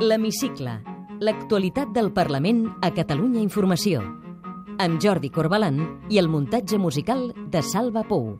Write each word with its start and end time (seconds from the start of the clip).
L'Hemicicle. 0.00 0.78
L'actualitat 1.20 1.90
del 1.92 2.06
Parlament 2.16 2.62
a 2.80 2.88
Catalunya 2.96 3.42
Informació. 3.42 4.00
Amb 4.80 4.96
Jordi 5.04 5.28
Corbalan 5.28 5.76
i 6.08 6.16
el 6.16 6.30
muntatge 6.32 6.78
musical 6.80 7.26
de 7.52 7.60
Salva 7.60 8.00
Pou. 8.08 8.30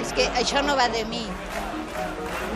És 0.00 0.14
que 0.16 0.24
això 0.40 0.64
no 0.64 0.78
va 0.80 0.88
de 0.96 1.04
mi, 1.12 1.26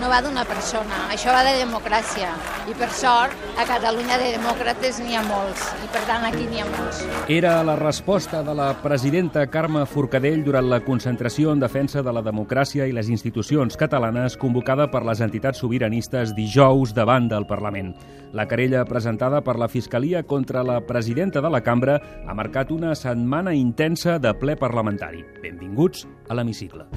no 0.05 0.11
va 0.13 0.21
d'una 0.21 0.43
persona, 0.45 1.07
això 1.15 1.33
va 1.33 1.41
de 1.47 1.55
democràcia. 1.63 2.29
I 2.69 2.75
per 2.77 2.91
sort, 2.93 3.33
a 3.57 3.65
Catalunya 3.65 4.19
de 4.21 4.35
demòcrates 4.35 4.99
n'hi 5.01 5.17
ha 5.17 5.23
molts, 5.25 5.63
i 5.81 5.89
per 5.95 6.03
tant 6.05 6.27
aquí 6.29 6.45
n'hi 6.51 6.61
ha 6.61 6.67
molts. 6.69 7.01
Era 7.33 7.55
la 7.65 7.79
resposta 7.81 8.43
de 8.45 8.53
la 8.53 8.69
presidenta 8.83 9.47
Carme 9.49 9.87
Forcadell 9.89 10.45
durant 10.45 10.69
la 10.69 10.83
concentració 10.85 11.55
en 11.57 11.65
defensa 11.65 12.05
de 12.05 12.13
la 12.13 12.21
democràcia 12.21 12.85
i 12.85 12.93
les 12.93 13.09
institucions 13.09 13.81
catalanes 13.81 14.37
convocada 14.37 14.91
per 14.93 15.07
les 15.09 15.25
entitats 15.25 15.65
sobiranistes 15.65 16.37
dijous 16.37 16.93
davant 16.93 17.31
del 17.33 17.49
Parlament. 17.49 17.95
La 18.37 18.45
querella 18.51 18.85
presentada 18.85 19.41
per 19.41 19.57
la 19.57 19.71
Fiscalia 19.73 20.25
contra 20.29 20.67
la 20.67 20.83
presidenta 20.85 21.41
de 21.41 21.49
la 21.49 21.65
cambra 21.65 22.01
ha 22.29 22.37
marcat 22.37 22.77
una 22.77 22.93
setmana 22.93 23.55
intensa 23.57 24.19
de 24.19 24.37
ple 24.37 24.59
parlamentari. 24.61 25.25
Benvinguts 25.41 26.05
a 26.29 26.37
l'hemicicle. 26.37 26.91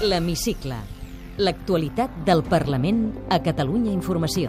L'Hemicicle. 0.00 0.78
L'actualitat 1.44 2.22
del 2.24 2.40
Parlament 2.48 3.02
a 3.28 3.36
Catalunya 3.44 3.92
Informació. 3.92 4.48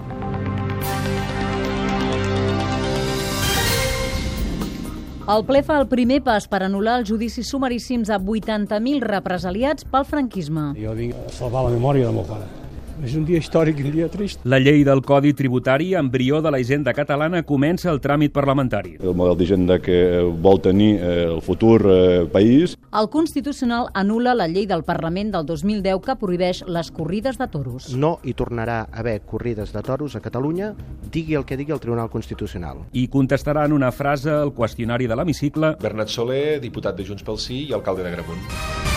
El 5.31 5.43
ple 5.47 5.59
fa 5.67 5.81
el 5.81 5.89
primer 5.91 6.21
pas 6.23 6.47
per 6.47 6.63
anul·lar 6.63 7.01
els 7.01 7.11
judicis 7.11 7.51
sumaríssims 7.51 8.09
a 8.09 8.19
80.000 8.19 9.03
represaliats 9.03 9.83
pel 9.91 10.07
franquisme. 10.07 10.71
Jo 10.79 10.95
vinc 10.95 11.19
a 11.19 11.29
salvar 11.35 11.67
la 11.67 11.75
memòria 11.75 12.07
del 12.07 12.19
meu 12.21 12.27
pare. 12.31 12.60
És 13.01 13.15
un 13.17 13.23
dia 13.25 13.39
històric 13.41 13.79
i 13.81 13.85
un 13.87 13.93
dia 13.95 14.07
trist. 14.13 14.43
La 14.45 14.59
llei 14.61 14.83
del 14.85 14.99
Codi 15.01 15.31
Tributari, 15.33 15.95
embrió 15.97 16.37
de 16.45 16.51
la 16.53 16.59
hisenda 16.61 16.93
catalana, 16.93 17.41
comença 17.41 17.89
el 17.89 17.97
tràmit 18.03 18.29
parlamentari. 18.35 18.93
El 19.01 19.15
model 19.17 19.39
d'hisenda 19.39 19.79
que 19.81 19.95
vol 20.43 20.61
tenir 20.61 20.91
eh, 20.99 21.23
el 21.31 21.41
futur 21.41 21.79
eh, 21.81 22.27
país. 22.29 22.75
El 22.93 23.09
Constitucional 23.09 23.89
anul·la 23.97 24.35
la 24.37 24.47
llei 24.51 24.67
del 24.69 24.85
Parlament 24.85 25.33
del 25.33 25.49
2010 25.49 26.03
que 26.05 26.17
prohibeix 26.21 26.61
les 26.69 26.93
corrides 26.93 27.41
de 27.41 27.49
toros. 27.49 27.89
No 27.97 28.19
hi 28.21 28.35
tornarà 28.37 28.83
a 28.83 29.01
haver 29.01 29.17
corrides 29.25 29.73
de 29.73 29.81
toros 29.81 30.15
a 30.15 30.21
Catalunya, 30.21 30.75
digui 31.09 31.39
el 31.39 31.49
que 31.49 31.57
digui 31.57 31.73
el 31.73 31.81
Tribunal 31.81 32.13
Constitucional. 32.13 32.85
I 32.93 33.07
contestarà 33.09 33.65
en 33.65 33.73
una 33.73 33.89
frase 33.91 34.29
el 34.29 34.53
qüestionari 34.53 35.09
de 35.09 35.17
l'hemicicle 35.17 35.75
Bernat 35.81 36.13
Soler, 36.13 36.59
diputat 36.61 37.01
de 37.01 37.09
Junts 37.09 37.25
pel 37.25 37.41
Sí 37.41 37.63
i 37.65 37.73
alcalde 37.73 38.05
d'Agramunt. 38.05 38.90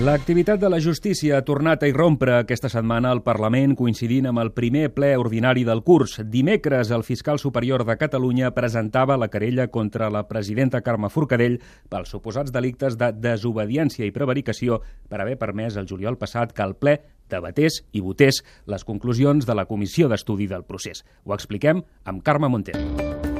L'activitat 0.00 0.56
de 0.56 0.70
la 0.72 0.78
justícia 0.80 1.36
ha 1.36 1.44
tornat 1.44 1.82
a 1.84 1.88
irrompre 1.90 2.32
aquesta 2.38 2.70
setmana 2.72 3.10
al 3.12 3.20
Parlament 3.22 3.74
coincidint 3.76 4.24
amb 4.30 4.40
el 4.40 4.48
primer 4.56 4.86
ple 4.96 5.10
ordinari 5.20 5.66
del 5.68 5.82
curs. 5.84 6.14
Dimecres, 6.32 6.88
el 6.96 7.04
fiscal 7.04 7.36
superior 7.38 7.84
de 7.84 7.98
Catalunya 8.00 8.54
presentava 8.56 9.18
la 9.20 9.28
querella 9.28 9.66
contra 9.68 10.08
la 10.08 10.24
presidenta 10.28 10.80
Carme 10.80 11.10
Forcadell 11.12 11.58
pels 11.92 12.08
suposats 12.16 12.54
delictes 12.54 12.96
de 12.96 13.10
desobediència 13.12 14.08
i 14.08 14.16
prevaricació 14.16 14.80
per 15.12 15.20
haver 15.20 15.36
permès 15.36 15.76
el 15.76 15.90
juliol 15.90 16.16
passat 16.16 16.56
que 16.56 16.64
el 16.64 16.72
ple 16.72 16.96
debatés 17.28 17.82
i 17.92 18.00
votés 18.00 18.40
les 18.64 18.88
conclusions 18.88 19.44
de 19.44 19.54
la 19.54 19.68
comissió 19.68 20.08
d'estudi 20.08 20.48
del 20.48 20.64
procés. 20.64 21.04
Ho 21.28 21.36
expliquem 21.36 21.84
amb 22.08 22.24
Carme 22.24 22.48
Montero. 22.48 23.31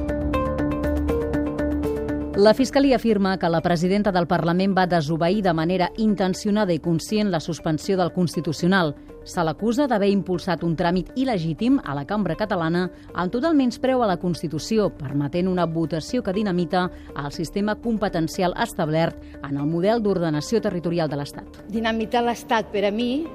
La 2.35 2.55
Fiscalia 2.55 2.97
afirma 2.97 3.39
que 3.39 3.49
la 3.51 3.61
presidenta 3.61 4.11
del 4.11 4.27
Parlament 4.27 4.73
va 4.73 4.87
desobeir 4.89 5.43
de 5.45 5.53
manera 5.53 5.91
intencionada 6.01 6.73
i 6.73 6.81
conscient 6.81 7.29
la 7.29 7.43
suspensió 7.45 7.99
del 7.99 8.09
Constitucional. 8.15 8.95
Se 9.29 9.45
l'acusa 9.45 9.85
d'haver 9.85 10.09
impulsat 10.09 10.65
un 10.65 10.73
tràmit 10.73 11.11
il·legítim 11.13 11.77
a 11.85 11.93
la 11.93 12.07
cambra 12.09 12.33
catalana 12.41 12.87
amb 13.13 13.35
total 13.35 13.53
menyspreu 13.59 14.01
a 14.01 14.09
la 14.09 14.17
Constitució, 14.17 14.89
permetent 14.97 15.51
una 15.51 15.67
votació 15.69 16.23
que 16.25 16.33
dinamita 16.33 16.87
el 17.13 17.31
sistema 17.37 17.75
competencial 17.77 18.57
establert 18.65 19.21
en 19.43 19.59
el 19.59 19.69
model 19.69 20.01
d'ordenació 20.01 20.63
territorial 20.65 21.13
de 21.13 21.21
l'Estat. 21.21 21.61
Dinamitar 21.69 22.25
l'Estat 22.25 22.73
per 22.73 22.87
a 22.89 22.95
mi 22.97 23.27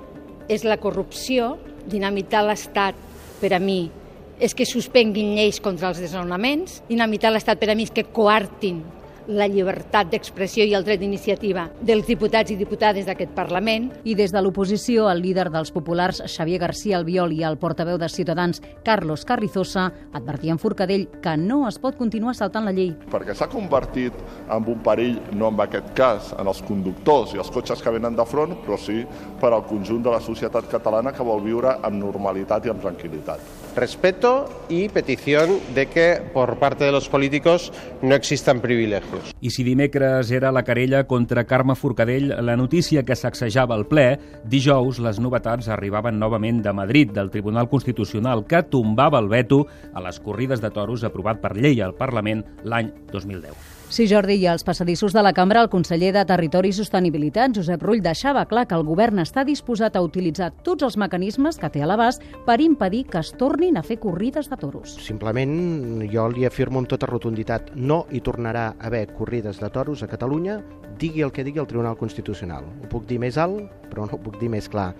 és 0.50 0.66
la 0.66 0.82
corrupció, 0.82 1.60
dinamitar 1.86 2.48
l'Estat 2.50 2.98
per 3.38 3.54
a 3.54 3.62
mi 3.62 3.92
és 4.40 4.54
que 4.54 4.68
suspenguin 4.70 5.36
lleis 5.38 5.62
contra 5.64 5.90
els 5.92 6.02
desnonaments, 6.02 6.82
dinamitar 6.90 7.32
l'Estat 7.34 7.60
per 7.62 7.72
a 7.72 7.76
mi 7.78 7.88
és 7.88 7.94
que 7.94 8.06
coartin 8.06 8.84
la 9.28 9.48
llibertat 9.48 10.10
d'expressió 10.12 10.66
i 10.66 10.74
el 10.78 10.86
dret 10.88 11.02
d'iniciativa 11.02 11.68
dels 11.82 12.08
diputats 12.08 12.52
i 12.52 12.58
diputades 12.60 13.06
d'aquest 13.08 13.34
Parlament. 13.36 13.90
I 14.08 14.16
des 14.16 14.32
de 14.32 14.42
l'oposició, 14.42 15.10
el 15.12 15.22
líder 15.22 15.50
dels 15.52 15.72
populars, 15.76 16.24
Xavier 16.26 16.60
García 16.64 16.98
Albiol, 16.98 17.34
i 17.36 17.44
el 17.44 17.60
portaveu 17.60 17.98
de 17.98 18.10
Ciutadans, 18.10 18.62
Carlos 18.84 19.26
Carrizosa, 19.26 19.92
advertien 20.14 20.60
Forcadell 20.60 21.08
que 21.22 21.36
no 21.38 21.68
es 21.68 21.78
pot 21.80 21.98
continuar 22.00 22.36
saltant 22.36 22.66
la 22.66 22.72
llei. 22.72 22.94
perquè 23.12 23.34
s'ha 23.36 23.48
convertit 23.48 24.14
en 24.50 24.66
un 24.68 24.80
perill, 24.84 25.20
no 25.34 25.50
en 25.50 25.60
aquest 25.60 25.94
cas, 25.98 26.34
en 26.40 26.48
els 26.48 26.62
conductors 26.68 27.34
i 27.34 27.42
els 27.42 27.52
cotxes 27.52 27.82
que 27.82 27.94
venen 27.94 28.16
de 28.16 28.26
front, 28.26 28.56
però 28.66 28.78
sí 28.78 29.04
per 29.42 29.52
al 29.54 29.66
conjunt 29.66 30.04
de 30.04 30.12
la 30.12 30.22
societat 30.22 30.70
catalana 30.72 31.14
que 31.14 31.24
vol 31.24 31.42
viure 31.44 31.78
amb 31.82 32.00
normalitat 32.00 32.66
i 32.66 32.70
amb 32.74 32.82
tranquil·litat. 32.84 33.40
Respeto 33.76 34.50
y 34.70 34.90
petición 34.90 35.60
de 35.76 35.88
que 35.88 36.22
por 36.34 36.58
parte 36.58 36.86
de 36.86 36.92
los 36.92 37.10
políticos 37.10 37.72
no 38.02 38.16
existan 38.16 38.60
privilegios. 38.62 39.17
I 39.42 39.52
si 39.54 39.64
dimecres 39.68 40.32
era 40.32 40.52
la 40.52 40.64
querella 40.64 41.06
contra 41.08 41.46
Carme 41.46 41.76
Forcadell 41.76 42.34
la 42.46 42.58
notícia 42.58 43.04
que 43.06 43.16
sacsejava 43.16 43.78
el 43.78 43.88
ple, 43.90 44.08
dijous 44.50 45.02
les 45.04 45.22
novetats 45.24 45.70
arribaven 45.70 46.20
novament 46.20 46.64
de 46.66 46.74
Madrid, 46.74 47.14
del 47.14 47.32
Tribunal 47.32 47.70
Constitucional, 47.70 48.46
que 48.48 48.64
tombava 48.64 49.22
el 49.24 49.30
veto 49.32 49.66
a 49.94 50.04
les 50.04 50.20
corrides 50.20 50.62
de 50.62 50.74
toros 50.74 51.04
aprovat 51.08 51.42
per 51.44 51.56
llei 51.58 51.82
al 51.82 51.98
Parlament 51.98 52.46
l'any 52.64 52.94
2010. 53.14 53.77
Sí, 53.90 54.04
Jordi, 54.06 54.36
i 54.36 54.48
als 54.52 54.66
passadissos 54.68 55.14
de 55.16 55.22
la 55.24 55.32
cambra, 55.32 55.62
el 55.64 55.70
conseller 55.72 56.10
de 56.12 56.26
Territori 56.28 56.74
i 56.74 56.76
Sostenibilitat, 56.76 57.54
Josep 57.56 57.82
Rull, 57.88 58.02
deixava 58.04 58.44
clar 58.46 58.66
que 58.68 58.76
el 58.76 58.84
govern 58.84 59.24
està 59.24 59.46
disposat 59.48 59.96
a 59.96 60.02
utilitzar 60.04 60.50
tots 60.68 60.84
els 60.84 60.98
mecanismes 61.00 61.56
que 61.56 61.70
té 61.72 61.82
a 61.82 61.88
l'abast 61.88 62.22
per 62.46 62.60
impedir 62.62 63.06
que 63.08 63.24
es 63.24 63.32
tornin 63.40 63.80
a 63.80 63.86
fer 63.88 63.98
corrides 64.04 64.52
de 64.52 64.60
toros. 64.60 64.98
Simplement, 65.08 66.04
jo 66.12 66.28
li 66.36 66.44
afirmo 66.46 66.84
amb 66.84 66.92
tota 66.92 67.08
rotunditat, 67.08 67.72
no 67.76 68.04
hi 68.12 68.20
tornarà 68.20 68.74
a 68.74 68.90
haver 68.92 69.08
corrides 69.16 69.64
de 69.64 69.72
toros 69.72 70.04
a 70.04 70.12
Catalunya, 70.12 70.60
digui 71.00 71.24
el 71.24 71.32
que 71.32 71.48
digui 71.48 71.64
el 71.64 71.72
Tribunal 71.72 71.96
Constitucional. 71.96 72.68
Ho 72.84 72.92
puc 72.92 73.08
dir 73.08 73.24
més 73.24 73.40
alt, 73.40 73.72
però 73.88 74.04
no 74.04 74.20
ho 74.20 74.22
puc 74.22 74.36
dir 74.42 74.52
més 74.52 74.68
clar. 74.68 74.92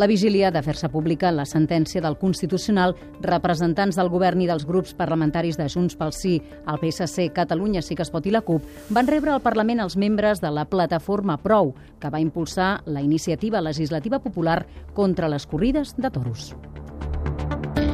La 0.00 0.06
vigília 0.06 0.48
de 0.48 0.62
fer-se 0.64 0.88
pública 0.88 1.28
la 1.28 1.44
sentència 1.44 2.00
del 2.00 2.14
Constitucional, 2.16 2.94
representants 3.20 3.98
del 3.98 4.08
govern 4.08 4.40
i 4.40 4.46
dels 4.48 4.62
grups 4.64 4.94
parlamentaris 4.96 5.58
de 5.60 5.66
Junts 5.68 5.98
pel 6.00 6.14
Sí, 6.16 6.38
el 6.40 6.78
PSC, 6.80 7.26
Catalunya 7.36 7.82
Sí 7.84 7.98
que 7.98 8.06
es 8.06 8.10
pot 8.14 8.24
i 8.24 8.32
la 8.32 8.40
CUP, 8.40 8.64
van 8.96 9.10
rebre 9.10 9.34
al 9.34 9.42
Parlament 9.44 9.82
els 9.84 9.98
membres 10.00 10.40
de 10.40 10.48
la 10.56 10.64
plataforma 10.64 11.36
Prou, 11.42 11.74
que 12.00 12.08
va 12.08 12.22
impulsar 12.22 12.70
la 12.86 13.02
iniciativa 13.04 13.60
legislativa 13.60 14.22
popular 14.24 14.64
contra 14.96 15.28
les 15.28 15.44
corrides 15.44 15.92
de 15.98 16.08
toros. 16.08 16.54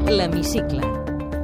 L'Hemicicle. 0.06 0.86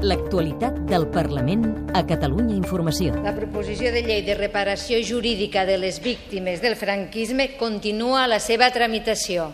L'actualitat 0.06 0.78
del 0.86 1.08
Parlament 1.10 1.90
a 1.90 2.04
Catalunya 2.06 2.54
Informació. 2.54 3.18
La 3.26 3.34
proposició 3.34 3.90
de 3.90 4.06
llei 4.06 4.22
de 4.22 4.38
reparació 4.38 5.02
jurídica 5.02 5.66
de 5.66 5.82
les 5.82 5.98
víctimes 6.06 6.62
del 6.62 6.78
franquisme 6.78 7.56
continua 7.58 8.28
la 8.30 8.38
seva 8.38 8.70
tramitació. 8.70 9.50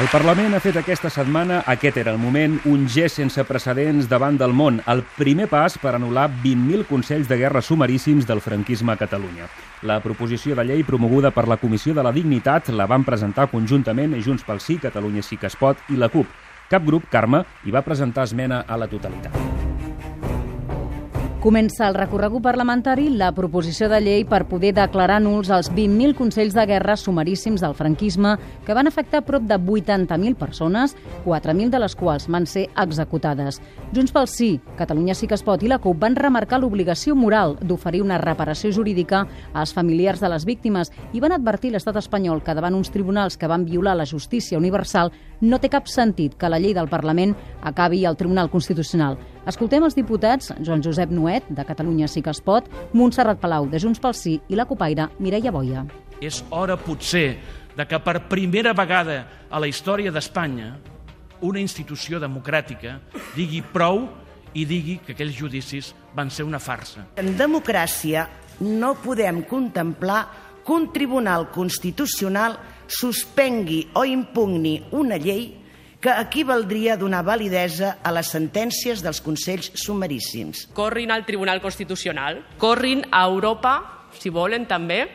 El 0.00 0.08
Parlament 0.08 0.54
ha 0.56 0.58
fet 0.64 0.78
aquesta 0.80 1.10
setmana, 1.12 1.58
aquest 1.68 1.98
era 2.00 2.14
el 2.14 2.18
moment, 2.18 2.54
un 2.64 2.86
gest 2.88 3.18
sense 3.20 3.42
precedents 3.44 4.06
davant 4.08 4.38
del 4.40 4.54
món, 4.56 4.78
el 4.88 5.02
primer 5.18 5.50
pas 5.52 5.76
per 5.78 5.92
anul·lar 5.98 6.30
20.000 6.40 6.86
consells 6.88 7.28
de 7.28 7.36
guerra 7.36 7.60
sumaríssims 7.60 8.24
del 8.26 8.40
franquisme 8.40 8.94
a 8.94 8.96
Catalunya. 8.96 9.50
La 9.84 9.98
proposició 10.00 10.56
de 10.56 10.64
llei 10.64 10.80
promoguda 10.88 11.30
per 11.30 11.44
la 11.44 11.58
Comissió 11.60 11.92
de 11.92 12.06
la 12.06 12.14
Dignitat 12.16 12.72
la 12.72 12.88
van 12.88 13.04
presentar 13.04 13.50
conjuntament 13.52 14.16
Junts 14.24 14.48
pel 14.48 14.64
Sí, 14.64 14.78
Catalunya 14.80 15.22
Sí 15.22 15.36
que 15.36 15.52
es 15.52 15.58
pot 15.60 15.76
i 15.92 16.00
la 16.00 16.08
CUP. 16.08 16.26
Cap 16.72 16.88
grup, 16.88 17.10
Carme, 17.12 17.44
hi 17.66 17.76
va 17.76 17.84
presentar 17.84 18.24
esmena 18.24 18.64
a 18.66 18.80
la 18.80 18.88
totalitat. 18.88 19.71
Comença 21.42 21.88
el 21.88 21.96
recorregut 21.96 22.44
parlamentari 22.44 23.08
la 23.18 23.32
proposició 23.34 23.88
de 23.90 23.98
llei 23.98 24.20
per 24.30 24.44
poder 24.46 24.68
declarar 24.76 25.16
nuls 25.24 25.48
els 25.50 25.72
20.000 25.74 26.14
consells 26.14 26.54
de 26.54 26.62
guerra 26.70 26.94
sumaríssims 26.94 27.64
del 27.64 27.74
franquisme 27.74 28.36
que 28.62 28.76
van 28.78 28.86
afectar 28.86 29.24
prop 29.26 29.42
de 29.50 29.58
80.000 29.58 30.36
persones, 30.38 30.94
4.000 31.24 31.72
de 31.74 31.80
les 31.82 31.96
quals 31.98 32.28
van 32.30 32.46
ser 32.46 32.68
executades. 32.78 33.58
Junts 33.90 34.14
pel 34.14 34.30
Sí, 34.30 34.60
Catalunya 34.78 35.16
Sí 35.18 35.26
que 35.26 35.34
es 35.34 35.42
pot 35.42 35.64
i 35.66 35.72
la 35.72 35.80
CUP 35.82 35.98
van 35.98 36.14
remarcar 36.14 36.60
l'obligació 36.62 37.16
moral 37.18 37.56
d'oferir 37.58 38.04
una 38.06 38.20
reparació 38.22 38.70
jurídica 38.70 39.26
als 39.52 39.74
familiars 39.74 40.22
de 40.22 40.30
les 40.30 40.46
víctimes 40.46 40.94
i 41.12 41.18
van 41.18 41.34
advertir 41.34 41.74
l'estat 41.74 41.98
espanyol 41.98 42.44
que 42.46 42.54
davant 42.54 42.78
uns 42.78 42.94
tribunals 42.94 43.36
que 43.36 43.50
van 43.50 43.66
violar 43.66 43.96
la 43.98 44.06
justícia 44.06 44.62
universal 44.62 45.10
no 45.40 45.58
té 45.58 45.66
cap 45.68 45.90
sentit 45.90 46.38
que 46.38 46.48
la 46.48 46.62
llei 46.62 46.70
del 46.72 46.86
Parlament 46.86 47.34
acabi 47.66 48.04
al 48.06 48.16
Tribunal 48.16 48.48
Constitucional. 48.48 49.18
Escoltem 49.42 49.82
els 49.82 49.96
diputats 49.98 50.52
Joan 50.62 50.84
Josep 50.86 51.10
Nuet, 51.32 51.48
de 51.48 51.64
Catalunya 51.64 52.08
Sí 52.08 52.20
que 52.22 52.30
es 52.30 52.40
pot, 52.44 52.68
Montserrat 52.92 53.40
Palau, 53.40 53.66
de 53.70 53.80
Junts 53.80 54.00
pel 54.00 54.14
Sí, 54.14 54.36
i 54.48 54.56
la 54.56 54.66
copaire 54.68 55.08
Mireia 55.18 55.52
Boia. 55.52 55.86
És 56.20 56.42
hora, 56.50 56.76
potser, 56.76 57.38
de 57.76 57.86
que 57.88 57.98
per 58.04 58.28
primera 58.28 58.74
vegada 58.76 59.46
a 59.48 59.60
la 59.60 59.68
història 59.68 60.12
d'Espanya 60.12 60.74
una 61.42 61.58
institució 61.58 62.20
democràtica 62.20 62.98
digui 63.34 63.62
prou 63.72 64.04
i 64.52 64.66
digui 64.68 64.98
que 65.00 65.16
aquells 65.16 65.38
judicis 65.38 65.94
van 66.14 66.30
ser 66.30 66.44
una 66.44 66.60
farsa. 66.60 67.06
En 67.16 67.32
democràcia 67.38 68.28
no 68.60 68.92
podem 69.00 69.42
contemplar 69.48 70.20
que 70.62 70.72
un 70.76 70.92
tribunal 70.92 71.48
constitucional 71.50 72.58
suspengui 72.86 73.86
o 73.96 74.04
impugni 74.04 74.76
una 74.92 75.16
llei 75.16 75.61
que 76.02 76.10
equivaldria 76.10 76.94
a 76.94 76.98
donar 76.98 77.22
validesa 77.22 77.96
a 78.02 78.10
les 78.10 78.26
sentències 78.34 79.04
dels 79.06 79.22
Consells 79.22 79.70
Sumaríssims. 79.78 80.66
Corrin 80.74 81.14
al 81.14 81.22
Tribunal 81.24 81.62
Constitucional, 81.62 82.42
corrin 82.58 83.04
a 83.12 83.22
Europa, 83.30 84.08
si 84.18 84.28
volen 84.34 84.66
també, 84.66 85.06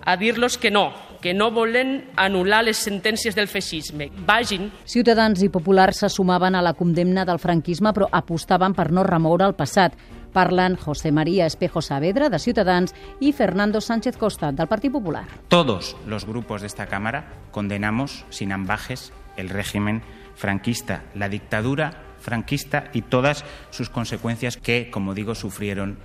a 0.00 0.16
dir-los 0.16 0.56
que 0.56 0.70
no, 0.72 0.88
que 1.20 1.34
no 1.36 1.50
volen 1.52 2.08
anul·lar 2.16 2.62
les 2.64 2.80
sentències 2.80 3.36
del 3.36 3.50
feixisme. 3.52 4.08
Vagin. 4.24 4.70
Ciutadans 4.88 5.44
i 5.44 5.50
populars 5.52 6.00
se 6.00 6.08
sumaven 6.08 6.56
a 6.56 6.62
la 6.64 6.72
condemna 6.72 7.26
del 7.28 7.40
franquisme, 7.40 7.92
però 7.92 8.08
apostaven 8.08 8.72
per 8.72 8.90
no 8.92 9.04
remoure 9.04 9.44
el 9.44 9.56
passat. 9.56 9.92
Parlen 10.32 10.74
José 10.80 11.12
María 11.12 11.44
Espejo 11.46 11.82
Saavedra, 11.84 12.30
de 12.30 12.38
Ciutadans, 12.38 12.94
y 13.20 13.32
Fernando 13.32 13.80
Sánchez 13.80 14.16
Costa, 14.16 14.52
del 14.52 14.68
Partido 14.68 14.94
Popular. 14.94 15.28
Todos 15.48 15.96
los 16.06 16.24
grupos 16.24 16.62
de 16.62 16.66
esta 16.66 16.86
Cámara 16.86 17.28
condenamos 17.52 18.24
sin 18.30 18.52
ambajes 18.52 19.12
el 19.36 19.48
régimen 19.48 20.02
franquista, 20.34 21.04
la 21.14 21.28
dictadura 21.28 22.02
franquista 22.20 22.90
y 22.92 23.02
todas 23.02 23.44
sus 23.70 23.90
consecuencias 23.90 24.56
que, 24.56 24.90
como 24.90 25.14
digo, 25.14 25.34
sufrieron 25.34 25.98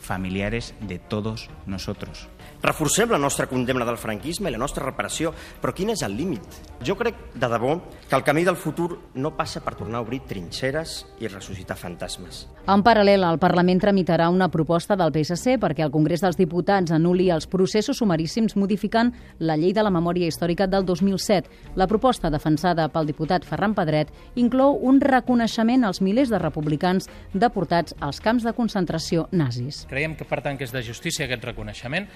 familiares 0.00 0.74
de 0.80 0.98
todos 0.98 1.48
nosotros. 1.66 2.28
Reforcem 2.62 3.08
la 3.08 3.16
nostra 3.16 3.46
condemna 3.46 3.86
del 3.88 3.96
franquisme 3.96 4.50
i 4.50 4.52
la 4.52 4.58
nostra 4.60 4.84
reparació, 4.84 5.30
però 5.62 5.72
quin 5.72 5.94
és 5.94 6.02
el 6.04 6.12
límit? 6.12 6.58
Jo 6.84 6.92
crec, 6.92 7.16
de 7.32 7.48
debò, 7.48 7.78
que 8.04 8.16
el 8.18 8.24
camí 8.24 8.42
del 8.44 8.58
futur 8.60 8.98
no 9.14 9.30
passa 9.32 9.62
per 9.64 9.78
tornar 9.78 9.96
a 10.00 10.04
obrir 10.04 10.20
trinxeres 10.28 10.98
i 11.24 11.30
ressuscitar 11.32 11.78
fantasmes. 11.80 12.42
En 12.68 12.84
paral·lel, 12.84 13.24
el 13.24 13.40
Parlament 13.40 13.80
tramitarà 13.80 14.28
una 14.28 14.50
proposta 14.52 14.92
del 15.00 15.08
PSC 15.14 15.56
perquè 15.62 15.86
el 15.86 15.92
Congrés 15.94 16.20
dels 16.20 16.36
Diputats 16.36 16.92
anuli 16.92 17.30
els 17.32 17.48
processos 17.48 17.96
sumaríssims 18.02 18.58
modificant 18.60 19.14
la 19.40 19.56
llei 19.56 19.72
de 19.72 19.82
la 19.86 19.94
memòria 19.94 20.28
històrica 20.28 20.68
del 20.68 20.84
2007. 20.84 21.48
La 21.80 21.88
proposta, 21.88 22.28
defensada 22.28 22.90
pel 22.92 23.08
diputat 23.08 23.48
Ferran 23.48 23.72
Pedret, 23.72 24.12
inclou 24.36 24.76
un 24.84 25.00
reconeixement 25.00 25.88
als 25.88 26.02
milers 26.04 26.28
de 26.28 26.38
republicans 26.38 27.08
deportats 27.32 27.96
als 28.00 28.20
camps 28.20 28.44
de 28.44 28.52
concentració 28.52 29.30
nazis. 29.32 29.86
Creiem 29.88 30.12
que, 30.14 30.28
per 30.28 30.42
tant, 30.44 30.60
que 30.60 30.68
és 30.68 30.76
de 30.76 30.84
justícia 30.84 31.24
aquest 31.24 31.48
reconeixement, 31.48 32.06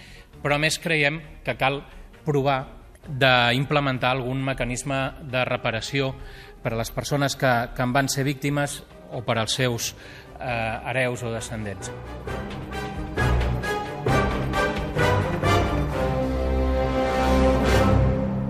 però 0.45 0.59
més 0.61 0.77
creiem 0.77 1.23
que 1.41 1.57
cal 1.57 1.81
provar 2.25 2.59
d'implementar 3.09 4.11
algun 4.13 4.43
mecanisme 4.45 4.99
de 5.33 5.45
reparació 5.49 6.13
per 6.61 6.75
a 6.75 6.81
les 6.81 6.93
persones 6.93 7.37
que, 7.37 7.53
que 7.73 7.85
en 7.85 7.97
van 7.97 8.13
ser 8.13 8.27
víctimes 8.29 8.83
o 9.17 9.23
per 9.25 9.39
als 9.41 9.57
seus 9.57 9.95
eh, 10.37 10.91
hereus 10.91 11.25
o 11.25 11.33
descendents. 11.33 11.93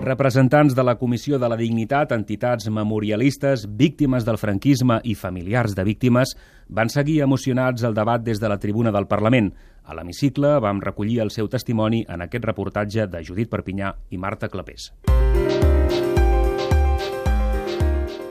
Representants 0.05 0.75
de 0.77 0.83
la 0.85 0.99
Comissió 0.99 1.39
de 1.41 1.47
la 1.49 1.55
Dignitat, 1.57 2.11
entitats 2.13 2.67
memorialistes, 2.69 3.63
víctimes 3.65 4.27
del 4.27 4.37
franquisme 4.37 4.99
i 5.01 5.15
familiars 5.17 5.73
de 5.73 5.87
víctimes 5.87 6.35
van 6.69 6.91
seguir 6.93 7.23
emocionats 7.25 7.87
el 7.87 7.95
debat 7.97 8.21
des 8.21 8.43
de 8.43 8.51
la 8.51 8.59
tribuna 8.61 8.93
del 8.93 9.07
Parlament. 9.09 9.49
A 9.85 9.93
l'hemicicle 9.93 10.55
vam 10.59 10.81
recollir 10.81 11.19
el 11.21 11.31
seu 11.31 11.49
testimoni 11.51 12.03
en 12.09 12.25
aquest 12.25 12.45
reportatge 12.45 13.05
de 13.07 13.21
Judit 13.23 13.51
Perpinyà 13.51 13.91
i 14.09 14.17
Marta 14.17 14.49
Clapés. 14.49 14.89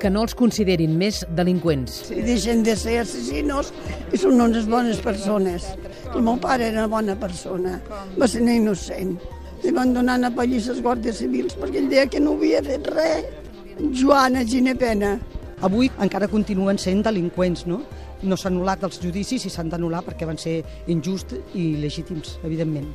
Que 0.03 0.11
no 0.11 0.25
els 0.27 0.35
considerin 0.37 0.99
més 1.01 1.23
delinqüents. 1.33 2.03
Si 2.11 2.25
deixen 2.27 2.67
de 2.67 2.75
ser 2.77 2.99
assassinos 3.05 3.71
i 4.13 4.21
són 4.21 4.43
unes 4.45 4.67
bones 4.69 5.01
persones. 5.01 5.71
El 6.13 6.21
meu 6.27 6.37
pare 6.43 6.69
era 6.69 6.85
una 6.85 6.91
bona 6.99 7.17
persona, 7.17 7.79
va 8.19 8.29
ser 8.29 8.43
innocent 8.45 9.17
li 9.65 9.73
van 9.73 9.95
donar 9.97 10.19
una 10.21 10.31
pallissa 10.31 10.75
als 10.75 10.83
guàrdies 10.85 11.23
civils 11.23 11.57
perquè 11.57 11.81
ell 11.81 11.89
deia 11.89 12.05
que 12.11 12.21
no 12.21 12.35
havia 12.37 12.61
fet 12.65 12.89
res. 12.93 13.25
Joana 13.97 14.45
Ginepena. 14.45 15.15
Avui 15.65 15.89
encara 16.05 16.29
continuen 16.29 16.77
sent 16.79 17.01
delinqüents, 17.07 17.65
no? 17.71 17.81
No 18.25 18.39
s'han 18.41 18.57
anul·lat 18.57 18.85
els 18.87 19.01
judicis 19.03 19.45
i 19.45 19.53
s'han 19.53 19.73
d'anul·lar 19.73 20.05
perquè 20.07 20.29
van 20.29 20.41
ser 20.41 20.63
injusts 20.91 21.37
i 21.55 21.75
legítims, 21.83 22.39
evidentment. 22.45 22.89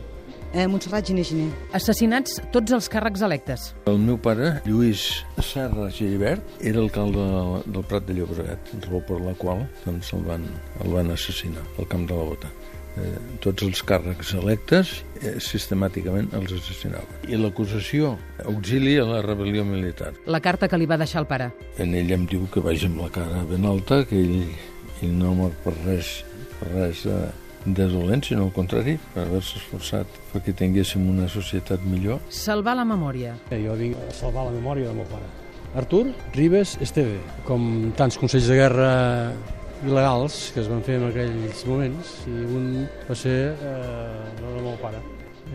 Eh, 0.50 0.66
Montserrat 0.66 1.06
Giné 1.06 1.22
Giné. 1.24 1.46
Assassinats 1.78 2.40
tots 2.54 2.74
els 2.74 2.88
càrrecs 2.90 3.22
electes. 3.22 3.68
El 3.92 4.00
meu 4.02 4.18
pare, 4.18 4.56
Lluís 4.66 5.04
Serra 5.46 5.92
Gilbert, 5.94 6.58
era 6.66 6.82
alcalde 6.82 7.28
del 7.68 7.86
Prat 7.86 8.10
de 8.10 8.18
Llobregat, 8.18 8.74
raó 8.88 9.04
per 9.06 9.22
la 9.22 9.36
qual 9.38 9.62
doncs, 9.86 10.10
el, 10.18 10.26
van, 10.26 10.50
el 10.82 10.98
van 10.98 11.14
assassinar 11.14 11.62
al 11.78 11.90
camp 11.92 12.10
de 12.10 12.18
la 12.18 12.26
Bota 12.32 12.50
eh, 12.98 13.20
tots 13.44 13.66
els 13.66 13.82
càrrecs 13.86 14.34
electes 14.40 14.94
eh, 15.22 15.36
sistemàticament 15.44 16.32
els 16.38 16.54
assassinaven. 16.58 17.30
I 17.30 17.40
l'acusació 17.40 18.16
auxili 18.46 18.98
a 19.00 19.06
la 19.08 19.22
rebel·lió 19.26 19.66
militar. 19.68 20.14
La 20.26 20.42
carta 20.44 20.70
que 20.72 20.80
li 20.80 20.90
va 20.90 21.00
deixar 21.00 21.24
el 21.24 21.30
pare. 21.30 21.52
En 21.78 21.96
ell 21.98 22.12
em 22.16 22.26
diu 22.30 22.48
que 22.54 22.64
vaig 22.66 22.86
amb 22.88 23.04
la 23.06 23.12
cara 23.14 23.44
ben 23.50 23.68
alta, 23.70 24.02
que 24.10 24.20
ell, 24.20 24.50
ell 25.04 25.16
no 25.20 25.36
mor 25.38 25.54
per 25.64 25.74
res, 25.86 26.20
per 26.60 26.72
res 26.74 27.04
de, 27.08 27.20
de 27.66 27.88
dolent, 27.92 28.24
sinó 28.26 28.48
al 28.48 28.54
contrari, 28.56 28.98
per 29.14 29.26
haver-se 29.28 29.60
esforçat 29.62 30.20
perquè 30.34 30.56
tinguéssim 30.56 31.06
una 31.12 31.30
societat 31.32 31.84
millor. 31.88 32.24
Salvar 32.30 32.78
la 32.80 32.88
memòria. 32.88 33.36
Eh, 33.50 33.62
jo 33.66 33.78
vinc 33.80 34.00
a 34.08 34.10
salvar 34.16 34.48
la 34.50 34.56
memòria 34.56 34.90
del 34.90 35.00
meu 35.02 35.08
pare. 35.12 35.30
Artur 35.78 36.08
Ribes 36.34 36.78
Esteve, 36.82 37.20
com 37.46 37.92
tants 37.98 38.18
consells 38.18 38.50
de 38.50 38.58
guerra 38.58 38.90
il·legals 39.86 40.50
que 40.54 40.64
es 40.64 40.68
van 40.72 40.82
fer 40.84 40.98
en 41.00 41.08
aquells 41.08 41.64
moments 41.70 42.18
i 42.28 42.36
un 42.58 42.68
va 43.08 43.16
ser 43.16 43.38
eh, 43.54 44.28
el 44.42 44.62
meu 44.66 44.76
pare. 44.82 45.00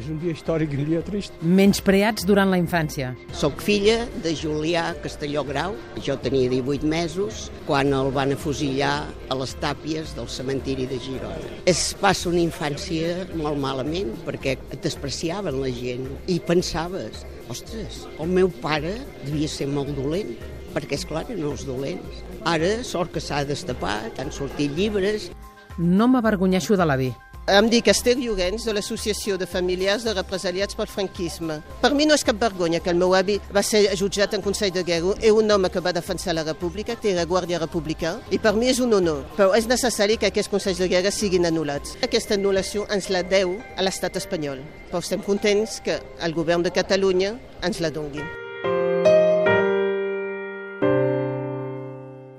És 0.01 0.09
un 0.11 0.19
dia 0.23 0.35
històric 0.35 0.73
i 0.75 0.79
un 0.83 0.89
dia 0.89 1.03
trist. 1.07 1.37
Menyspreats 1.43 2.27
durant 2.27 2.51
la 2.51 2.59
infància. 2.59 3.13
Soc 3.37 3.63
filla 3.63 4.01
de 4.25 4.33
Julià 4.35 4.89
Castelló 5.05 5.45
Grau. 5.47 5.77
Jo 6.03 6.17
tenia 6.23 6.51
18 6.51 6.89
mesos 6.91 7.49
quan 7.69 7.95
el 7.95 8.11
van 8.15 8.35
afusillar 8.35 8.95
a 9.31 9.39
les 9.39 9.55
tàpies 9.63 10.17
del 10.19 10.27
cementiri 10.31 10.89
de 10.91 10.99
Girona. 11.03 11.53
Es 11.71 11.93
passa 12.01 12.29
una 12.33 12.43
infància 12.43 13.29
molt 13.39 13.61
malament 13.63 14.11
perquè 14.27 14.57
et 14.59 14.81
despreciaven 14.83 15.61
la 15.63 15.71
gent 15.75 16.11
i 16.27 16.41
pensaves, 16.43 17.23
ostres, 17.53 18.03
el 18.19 18.35
meu 18.35 18.51
pare 18.65 18.97
devia 19.25 19.51
ser 19.51 19.71
molt 19.71 19.95
dolent 19.95 20.35
perquè, 20.75 20.99
és 20.99 21.07
clar 21.07 21.23
eren 21.29 21.45
els 21.47 21.63
dolents. 21.69 22.23
Ara, 22.51 22.81
sort 22.83 23.15
que 23.15 23.23
s'ha 23.23 23.45
destapat, 23.47 24.19
han 24.19 24.35
sortit 24.35 24.75
llibres... 24.75 25.31
No 25.79 26.07
m'avergonyeixo 26.11 26.77
de 26.79 26.87
l'avi. 26.87 27.13
Em 27.45 27.67
dic 27.69 27.91
Esther 27.93 28.15
Llorenç, 28.17 28.63
de 28.65 28.73
l'Associació 28.73 29.35
de 29.37 29.45
Familiars 29.45 30.07
de 30.07 30.15
Represaliats 30.15 30.79
pel 30.79 30.89
Franquisme. 30.89 31.59
Per 31.83 31.91
mi 31.93 32.07
no 32.09 32.17
és 32.17 32.23
cap 32.25 32.39
vergonya 32.41 32.79
que 32.81 32.89
el 32.89 32.97
meu 32.97 33.13
avi 33.13 33.35
va 33.53 33.61
ser 33.61 33.83
jutjat 34.01 34.33
en 34.33 34.41
Consell 34.41 34.71
de 34.73 34.81
Guerra 34.81 35.13
i 35.21 35.29
un 35.29 35.53
home 35.53 35.69
que 35.69 35.83
va 35.85 35.93
defensar 35.93 36.33
la 36.33 36.47
República, 36.47 36.97
que 36.97 37.11
era 37.13 37.27
guàrdia 37.29 37.59
republicà, 37.61 38.15
i 38.33 38.39
per 38.41 38.55
mi 38.57 38.71
és 38.73 38.81
un 38.81 38.97
honor. 38.97 39.27
Però 39.37 39.51
és 39.59 39.69
necessari 39.69 40.17
que 40.17 40.31
aquests 40.33 40.49
Consells 40.49 40.81
de 40.81 40.89
Guerra 40.89 41.13
siguin 41.13 41.45
anul·lats. 41.45 41.99
Aquesta 42.01 42.39
anul·lació 42.39 42.87
ens 42.89 43.11
la 43.13 43.21
deu 43.21 43.59
a 43.77 43.85
l'estat 43.85 44.17
espanyol. 44.17 44.65
Però 44.89 45.03
estem 45.05 45.21
contents 45.21 45.83
que 45.85 45.99
el 46.25 46.33
govern 46.33 46.65
de 46.65 46.73
Catalunya 46.73 47.35
ens 47.61 47.83
la 47.85 47.93
doni. 47.93 48.25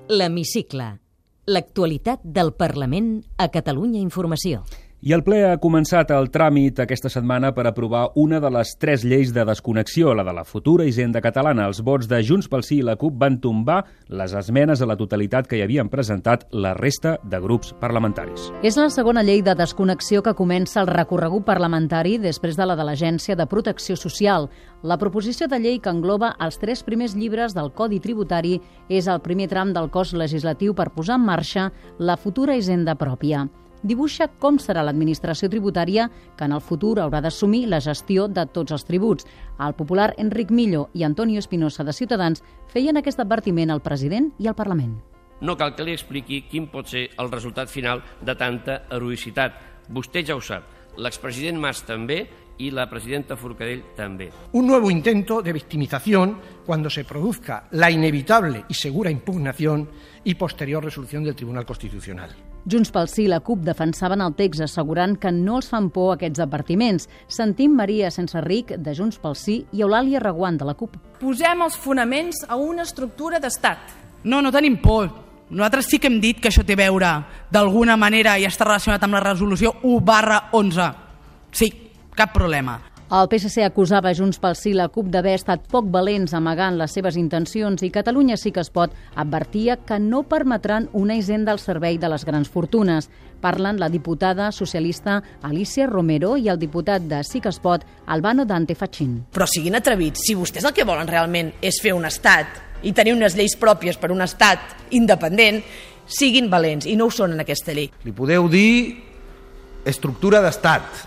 L'Hemicicle. 0.09 0.95
L'actualitat 1.45 2.25
del 2.25 2.55
Parlament 2.57 3.19
a 3.37 3.51
Catalunya 3.53 4.01
Informació. 4.01 4.63
I 5.05 5.13
el 5.13 5.21
ple 5.21 5.43
ha 5.45 5.57
començat 5.61 6.09
el 6.09 6.31
tràmit 6.33 6.79
aquesta 6.81 7.11
setmana 7.13 7.51
per 7.53 7.67
aprovar 7.69 8.07
una 8.17 8.39
de 8.41 8.49
les 8.49 8.71
tres 8.81 9.03
lleis 9.05 9.29
de 9.35 9.43
desconnexió, 9.45 10.15
la 10.17 10.23
de 10.25 10.31
la 10.33 10.43
futura 10.43 10.87
hisenda 10.89 11.19
catalana. 11.21 11.67
Els 11.69 11.83
vots 11.85 12.07
de 12.09 12.23
Junts 12.25 12.47
pel 12.49 12.63
Sí 12.65 12.79
i 12.79 12.85
la 12.87 12.95
CUP 12.97 13.19
van 13.21 13.35
tombar 13.37 13.83
les 14.09 14.31
esmenes 14.33 14.79
a 14.81 14.87
la 14.89 14.95
totalitat 14.97 15.45
que 15.45 15.59
hi 15.59 15.61
havien 15.61 15.91
presentat 15.93 16.47
la 16.49 16.71
resta 16.73 17.19
de 17.21 17.37
grups 17.43 17.75
parlamentaris. 17.77 18.47
És 18.65 18.79
la 18.81 18.87
segona 18.89 19.21
llei 19.21 19.43
de 19.45 19.53
desconnexió 19.53 20.23
que 20.25 20.33
comença 20.33 20.79
el 20.81 20.89
recorregut 20.89 21.45
parlamentari 21.45 22.15
després 22.17 22.57
de 22.57 22.65
la 22.65 22.73
de 22.73 22.87
l'Agència 22.89 23.35
de 23.37 23.45
Protecció 23.45 23.93
Social. 23.93 24.49
La 24.81 24.97
proposició 24.97 25.45
de 25.45 25.59
llei 25.61 25.77
que 25.77 25.93
engloba 25.93 26.31
els 26.41 26.57
tres 26.57 26.81
primers 26.81 27.13
llibres 27.13 27.53
del 27.53 27.69
Codi 27.77 28.01
Tributari 28.01 28.55
és 28.89 29.05
el 29.05 29.21
primer 29.21 29.51
tram 29.53 29.69
del 29.77 29.91
cos 29.93 30.15
legislatiu 30.17 30.73
per 30.73 30.89
posar 30.97 31.19
en 31.21 31.29
marxa 31.29 31.67
la 31.99 32.17
futura 32.17 32.57
hisenda 32.57 32.97
pròpia 32.97 33.45
dibuixa 33.85 34.27
com 34.41 34.57
serà 34.59 34.83
l'administració 34.83 35.49
tributària 35.49 36.09
que 36.37 36.45
en 36.45 36.55
el 36.55 36.61
futur 36.61 36.97
haurà 36.99 37.21
d'assumir 37.21 37.65
la 37.69 37.79
gestió 37.79 38.27
de 38.27 38.45
tots 38.45 38.73
els 38.75 38.85
tributs. 38.85 39.27
El 39.61 39.75
popular 39.77 40.13
Enric 40.17 40.51
Millo 40.51 40.89
i 40.93 41.05
Antonio 41.07 41.39
Espinosa 41.39 41.85
de 41.85 41.93
Ciutadans 41.93 42.43
feien 42.73 42.97
aquest 42.97 43.21
advertiment 43.21 43.71
al 43.71 43.83
president 43.85 44.31
i 44.39 44.47
al 44.47 44.57
Parlament. 44.57 44.97
No 45.41 45.57
cal 45.59 45.75
que 45.75 45.83
li 45.83 45.93
expliqui 45.93 46.45
quin 46.49 46.69
pot 46.71 46.87
ser 46.89 47.09
el 47.19 47.29
resultat 47.31 47.69
final 47.69 48.01
de 48.21 48.35
tanta 48.39 48.81
heroïcitat. 48.89 49.61
Vostè 49.91 50.23
ja 50.25 50.35
ho 50.35 50.41
sap. 50.41 50.71
L'expresident 50.97 51.59
Mas 51.59 51.83
també 51.83 52.23
y 52.57 52.71
la 52.71 52.89
presidenta 52.89 53.35
Forcadell 53.35 53.83
también. 53.95 54.31
Un 54.53 54.67
nuevo 54.67 54.89
intento 54.89 55.41
de 55.41 55.51
victimización 55.53 56.39
cuando 56.65 56.89
se 56.89 57.03
produzca 57.03 57.67
la 57.71 57.91
inevitable 57.91 58.63
y 58.69 58.73
segura 58.73 59.11
impugnación 59.11 59.89
y 60.23 60.35
posterior 60.35 60.83
resolución 60.83 61.23
del 61.23 61.35
Tribunal 61.35 61.65
Constitucional. 61.65 62.54
Junts 62.65 62.89
pel 62.89 63.05
Sí 63.05 63.27
i 63.27 63.29
la 63.29 63.43
CUP 63.45 63.61
defensaven 63.61 64.23
el 64.25 64.33
text 64.33 64.63
assegurant 64.65 65.11
que 65.21 65.29
no 65.29 65.59
els 65.59 65.67
fan 65.69 65.91
por 65.93 66.15
aquests 66.15 66.41
advertiments. 66.41 67.05
Sentim 67.29 67.75
Maria 67.77 68.09
Sense 68.09 68.41
Ric, 68.41 68.73
de 68.81 68.95
Junts 68.97 69.19
pel 69.21 69.37
Sí, 69.37 69.59
i 69.69 69.83
Eulàlia 69.85 70.21
Reguant, 70.23 70.57
de 70.57 70.65
la 70.65 70.73
CUP. 70.73 70.95
Posem 71.19 71.61
els 71.61 71.77
fonaments 71.77 72.41
a 72.49 72.57
una 72.57 72.81
estructura 72.87 73.37
d'estat. 73.43 73.93
No, 74.25 74.41
no 74.41 74.49
tenim 74.49 74.79
por. 74.81 75.11
Nosaltres 75.51 75.91
sí 75.91 75.99
que 76.01 76.09
hem 76.09 76.17
dit 76.23 76.41
que 76.41 76.49
això 76.49 76.65
té 76.65 76.73
a 76.73 76.81
veure 76.81 77.13
d'alguna 77.53 77.99
manera 78.01 78.33
i 78.41 78.49
està 78.49 78.65
relacionat 78.65 79.05
amb 79.05 79.13
la 79.13 79.21
resolució 79.27 79.75
1 79.83 80.01
barra 80.01 80.41
11. 80.57 80.89
Sí, 81.53 81.69
cap 82.17 82.33
problema. 82.33 82.79
El 83.05 83.27
PSC 83.29 83.61
acusava 83.61 84.15
Junts 84.17 84.39
pel 84.41 84.55
Sí 84.57 84.71
la 84.73 84.87
CUP 84.89 85.11
d'haver 85.13 85.35
estat 85.37 85.67
poc 85.69 85.91
valents 85.93 86.31
amagant 86.33 86.73
les 86.79 86.89
seves 86.95 87.19
intencions 87.21 87.83
i 87.85 87.91
Catalunya 87.93 88.33
sí 88.33 88.49
que 88.49 88.63
es 88.63 88.71
pot 88.73 88.95
advertia 89.13 89.75
que 89.77 89.99
no 90.01 90.23
permetran 90.25 90.87
una 90.91 91.13
hisenda 91.13 91.53
al 91.53 91.61
servei 91.61 91.99
de 92.01 92.09
les 92.09 92.25
grans 92.25 92.49
fortunes. 92.49 93.11
Parlen 93.45 93.77
la 93.77 93.91
diputada 93.93 94.47
socialista 94.51 95.19
Alicia 95.43 95.85
Romero 95.85 96.31
i 96.35 96.49
el 96.49 96.57
diputat 96.57 97.05
de 97.05 97.19
Sí 97.23 97.43
que 97.45 97.51
es 97.53 97.59
pot, 97.61 97.85
Albano 98.07 98.43
Dante 98.43 98.73
Fachin. 98.73 99.19
Però 99.29 99.45
siguin 99.45 99.77
atrevits, 99.77 100.25
si 100.25 100.33
vostès 100.33 100.65
el 100.65 100.73
que 100.73 100.87
volen 100.89 101.05
realment 101.05 101.53
és 101.61 101.77
fer 101.83 101.93
un 101.93 102.09
estat 102.09 102.81
i 102.81 102.95
tenir 102.97 103.13
unes 103.13 103.37
lleis 103.37 103.53
pròpies 103.53 104.01
per 104.01 104.09
un 104.15 104.25
estat 104.25 104.89
independent, 104.97 105.61
siguin 106.07 106.49
valents 106.49 106.89
i 106.89 106.97
no 106.97 107.05
ho 107.05 107.13
són 107.13 107.37
en 107.37 107.45
aquesta 107.45 107.69
llei. 107.69 107.91
Li 108.01 108.17
podeu 108.17 108.49
dir 108.49 108.97
estructura 109.85 110.41
d'estat, 110.41 111.05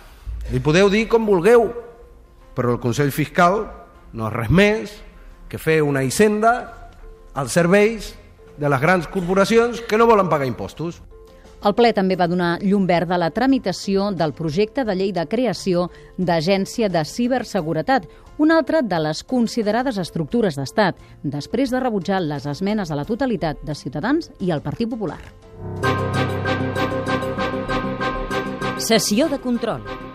li 0.54 0.62
podeu 0.62 0.86
dir 0.94 1.08
com 1.10 1.26
vulgueu, 1.26 1.87
però 2.58 2.74
el 2.74 2.80
Consell 2.82 3.12
Fiscal 3.14 3.60
no 4.18 4.26
és 4.26 4.34
res 4.34 4.48
més 4.50 4.94
que 5.48 5.60
fer 5.62 5.78
una 5.86 6.02
hisenda 6.02 6.52
als 7.38 7.54
serveis 7.54 8.16
de 8.58 8.66
les 8.66 8.80
grans 8.82 9.06
corporacions 9.06 9.78
que 9.86 9.98
no 10.00 10.08
volen 10.10 10.26
pagar 10.26 10.48
impostos. 10.50 10.98
El 11.62 11.74
ple 11.78 11.92
també 11.94 12.16
va 12.18 12.26
donar 12.30 12.56
llum 12.62 12.86
verda 12.86 13.14
a 13.14 13.20
la 13.22 13.30
tramitació 13.34 14.10
del 14.14 14.34
projecte 14.34 14.82
de 14.86 14.94
llei 14.98 15.12
de 15.14 15.26
creació 15.30 15.86
d'Agència 16.18 16.90
de 16.90 17.04
Ciberseguretat, 17.06 18.10
una 18.38 18.58
altra 18.58 18.82
de 18.82 19.00
les 19.06 19.22
considerades 19.22 19.98
estructures 19.98 20.58
d'estat, 20.58 20.98
després 21.22 21.70
de 21.70 21.82
rebutjar 21.82 22.20
les 22.26 22.46
esmenes 22.46 22.90
a 22.90 22.98
la 22.98 23.06
totalitat 23.06 23.62
de 23.62 23.74
Ciutadans 23.74 24.32
i 24.38 24.50
el 24.50 24.62
Partit 24.66 24.90
Popular. 24.90 25.22
Sessió 28.78 29.26
de 29.30 29.38
control. 29.42 30.07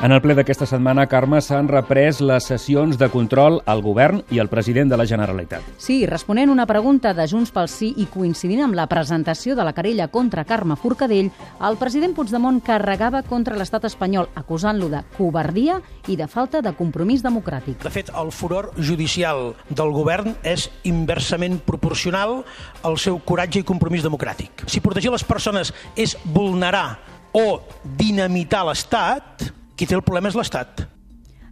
En 0.00 0.14
el 0.16 0.22
ple 0.24 0.32
d'aquesta 0.32 0.64
setmana, 0.64 1.04
Carme, 1.12 1.42
s'han 1.44 1.66
reprès 1.68 2.22
les 2.24 2.46
sessions 2.48 2.96
de 2.96 3.10
control 3.12 3.58
al 3.68 3.82
govern 3.84 4.22
i 4.32 4.38
al 4.40 4.48
president 4.48 4.88
de 4.88 4.96
la 4.96 5.04
Generalitat. 5.04 5.66
Sí, 5.76 6.06
responent 6.08 6.48
una 6.48 6.64
pregunta 6.64 7.12
de 7.12 7.26
Junts 7.28 7.52
pel 7.52 7.68
Sí 7.68 7.90
i 8.00 8.06
coincidint 8.08 8.62
amb 8.64 8.78
la 8.78 8.86
presentació 8.88 9.58
de 9.58 9.66
la 9.68 9.74
querella 9.76 10.06
contra 10.08 10.46
Carme 10.48 10.78
Forcadell, 10.80 11.28
el 11.68 11.76
president 11.76 12.16
Puigdemont 12.16 12.62
carregava 12.64 13.20
contra 13.28 13.60
l'estat 13.60 13.84
espanyol, 13.90 14.30
acusant-lo 14.40 14.88
de 14.88 15.04
covardia 15.18 15.76
i 16.08 16.16
de 16.16 16.30
falta 16.32 16.64
de 16.64 16.72
compromís 16.80 17.20
democràtic. 17.20 17.84
De 17.84 17.92
fet, 17.92 18.08
el 18.16 18.32
furor 18.32 18.72
judicial 18.80 19.52
del 19.68 19.92
govern 19.92 20.32
és 20.40 20.70
inversament 20.88 21.60
proporcional 21.68 22.38
al 22.88 22.96
seu 22.96 23.20
coratge 23.20 23.60
i 23.60 23.68
compromís 23.68 24.08
democràtic. 24.08 24.64
Si 24.64 24.80
protegir 24.80 25.12
les 25.12 25.28
persones 25.28 25.76
és 25.92 26.16
vulnerar 26.24 27.02
o 27.36 27.60
dinamitar 27.84 28.64
l'Estat, 28.64 29.59
qui 29.80 29.86
té 29.88 29.96
el 29.96 30.02
problema 30.04 30.28
és 30.28 30.36
l'Estat. 30.36 30.89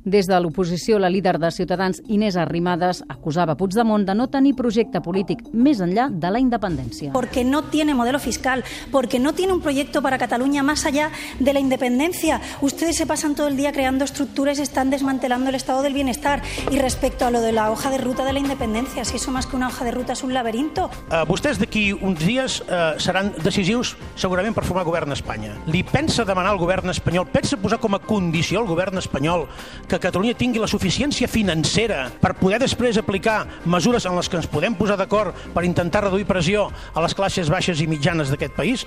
Des 0.09 0.25
de 0.25 0.39
l'oposició, 0.41 0.97
la 0.99 1.11
líder 1.13 1.37
de 1.37 1.51
Ciutadans, 1.53 1.99
Inés 2.09 2.37
Arrimadas, 2.41 3.03
acusava 3.13 3.59
Puigdemont 3.61 4.07
de 4.09 4.15
no 4.17 4.29
tenir 4.33 4.55
projecte 4.57 5.03
polític 5.05 5.43
més 5.53 5.83
enllà 5.85 6.07
de 6.09 6.31
la 6.33 6.41
independència. 6.41 7.13
Porque 7.13 7.45
no 7.45 7.65
tiene 7.69 7.93
modelo 7.95 8.19
fiscal, 8.19 8.65
porque 8.91 9.19
no 9.19 9.35
tiene 9.35 9.53
un 9.53 9.61
proyecto 9.61 10.01
para 10.01 10.17
Cataluña 10.17 10.63
más 10.63 10.87
allá 10.87 11.11
de 11.39 11.53
la 11.53 11.61
independencia. 11.61 12.41
Ustedes 12.63 12.97
se 12.97 13.07
pasan 13.07 13.35
todo 13.35 13.49
el 13.49 13.59
día 13.59 13.73
creando 13.73 14.07
estructuras, 14.07 14.59
están 14.59 14.89
desmantelando 14.89 15.51
el 15.51 15.57
estado 15.57 15.83
del 15.83 15.93
bienestar. 15.93 16.41
Y 16.71 16.79
respecto 16.79 17.27
a 17.27 17.31
lo 17.31 17.43
de 17.43 17.53
la 17.53 17.71
hoja 17.71 17.91
de 17.91 17.99
ruta 17.99 18.25
de 18.25 18.33
la 18.33 18.39
independencia, 18.39 19.05
si 19.05 19.17
eso 19.17 19.31
más 19.31 19.47
que 19.47 19.57
una 19.57 19.69
hoja 19.69 19.85
de 19.85 19.91
ruta 19.91 20.15
es 20.15 20.23
un 20.23 20.33
laberinto. 20.33 20.89
Uh, 21.13 21.27
vostès 21.29 21.61
d'aquí 21.61 21.93
uns 21.93 22.25
dies 22.25 22.63
uh, 22.63 22.97
seran 22.97 23.35
decisius 23.45 23.93
segurament 24.17 24.57
per 24.57 24.65
formar 24.65 24.87
govern 24.89 25.13
a 25.13 25.19
Espanya. 25.19 25.53
Li 25.69 25.85
pensa 25.85 26.25
demanar 26.25 26.55
al 26.57 26.63
govern 26.63 26.89
espanyol, 26.89 27.29
pensa 27.29 27.61
posar 27.61 27.77
com 27.83 27.93
a 27.93 28.01
condició 28.01 28.63
al 28.63 28.71
govern 28.71 28.97
espanyol 28.97 29.45
que 29.85 29.98
Catalunya 29.99 30.37
tingui 30.39 30.61
la 30.63 30.69
suficiència 30.71 31.29
financera 31.29 32.07
per 32.23 32.37
poder 32.39 32.61
després 32.63 32.99
aplicar 33.01 33.43
mesures 33.67 34.07
en 34.07 34.15
les 34.15 34.29
que 34.31 34.39
ens 34.39 34.49
podem 34.51 34.77
posar 34.79 34.97
d'acord 35.01 35.37
per 35.55 35.67
intentar 35.67 36.05
reduir 36.07 36.27
pressió 36.29 36.69
a 36.95 37.03
les 37.03 37.15
classes 37.19 37.51
baixes 37.51 37.83
i 37.83 37.89
mitjanes 37.91 38.31
d'aquest 38.31 38.55
país? 38.55 38.87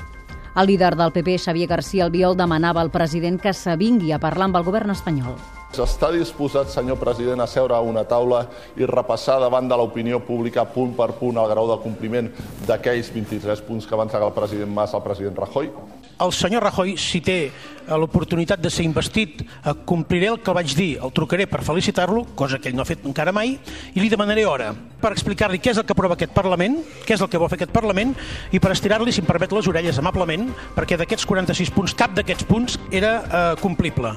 El 0.52 0.68
líder 0.68 0.98
del 1.00 1.14
PP, 1.16 1.38
Xavier 1.40 1.68
García 1.68 2.04
Albiol, 2.06 2.36
demanava 2.36 2.82
al 2.82 2.92
president 2.92 3.40
que 3.40 3.54
s'avingui 3.56 4.12
a 4.12 4.20
parlar 4.20 4.50
amb 4.50 4.60
el 4.60 4.66
govern 4.68 4.92
espanyol. 4.92 5.38
Està 5.72 6.10
disposat, 6.12 6.68
senyor 6.68 7.00
president, 7.00 7.40
a 7.40 7.48
seure 7.48 7.78
a 7.78 7.80
una 7.80 8.04
taula 8.04 8.42
i 8.76 8.84
repassar 8.84 9.40
davant 9.40 9.70
de 9.72 9.78
l'opinió 9.80 10.20
pública 10.20 10.66
punt 10.68 10.92
per 10.98 11.14
punt 11.20 11.40
el 11.40 11.48
grau 11.54 11.70
de 11.72 11.80
compliment 11.80 12.28
d'aquells 12.68 13.14
23 13.16 13.64
punts 13.64 13.88
que 13.88 13.96
va 13.96 14.04
entregar 14.04 14.28
el 14.28 14.36
president 14.36 14.76
Mas 14.76 14.94
al 14.94 15.04
president 15.08 15.40
Rajoy? 15.40 15.72
El 16.22 16.32
senyor 16.38 16.62
Rajoy, 16.62 16.94
si 17.02 17.18
té 17.26 17.38
eh, 17.48 17.96
l'oportunitat 17.98 18.62
de 18.62 18.70
ser 18.70 18.84
investit, 18.86 19.42
eh, 19.42 19.74
compliré 19.90 20.30
el 20.30 20.38
que 20.46 20.54
vaig 20.54 20.76
dir, 20.78 20.92
el 21.02 21.14
trucaré 21.18 21.48
per 21.50 21.64
felicitar-lo, 21.66 22.28
cosa 22.38 22.60
que 22.62 22.70
ell 22.70 22.78
no 22.78 22.86
ha 22.86 22.90
fet 22.90 23.08
encara 23.10 23.34
mai, 23.34 23.56
i 23.96 24.04
li 24.04 24.12
demanaré 24.12 24.46
hora 24.46 24.70
per 25.02 25.16
explicar-li 25.16 25.58
què 25.58 25.74
és 25.74 25.82
el 25.82 25.88
que 25.88 25.98
aprova 25.98 26.14
aquest 26.14 26.36
Parlament, 26.38 26.78
què 27.08 27.18
és 27.18 27.26
el 27.26 27.32
que 27.32 27.42
vol 27.42 27.50
fer 27.50 27.58
aquest 27.58 27.74
Parlament, 27.74 28.14
i 28.54 28.62
per 28.62 28.76
estirar-li, 28.76 29.10
si 29.10 29.26
em 29.26 29.30
permet, 29.30 29.58
les 29.58 29.74
orelles 29.74 29.98
amablement, 29.98 30.46
perquè 30.78 31.00
d'aquests 31.02 31.26
46 31.26 31.74
punts, 31.74 31.98
cap 31.98 32.14
d'aquests 32.14 32.46
punts 32.46 32.78
era 32.94 33.18
eh, 33.26 33.44
complible. 33.64 34.14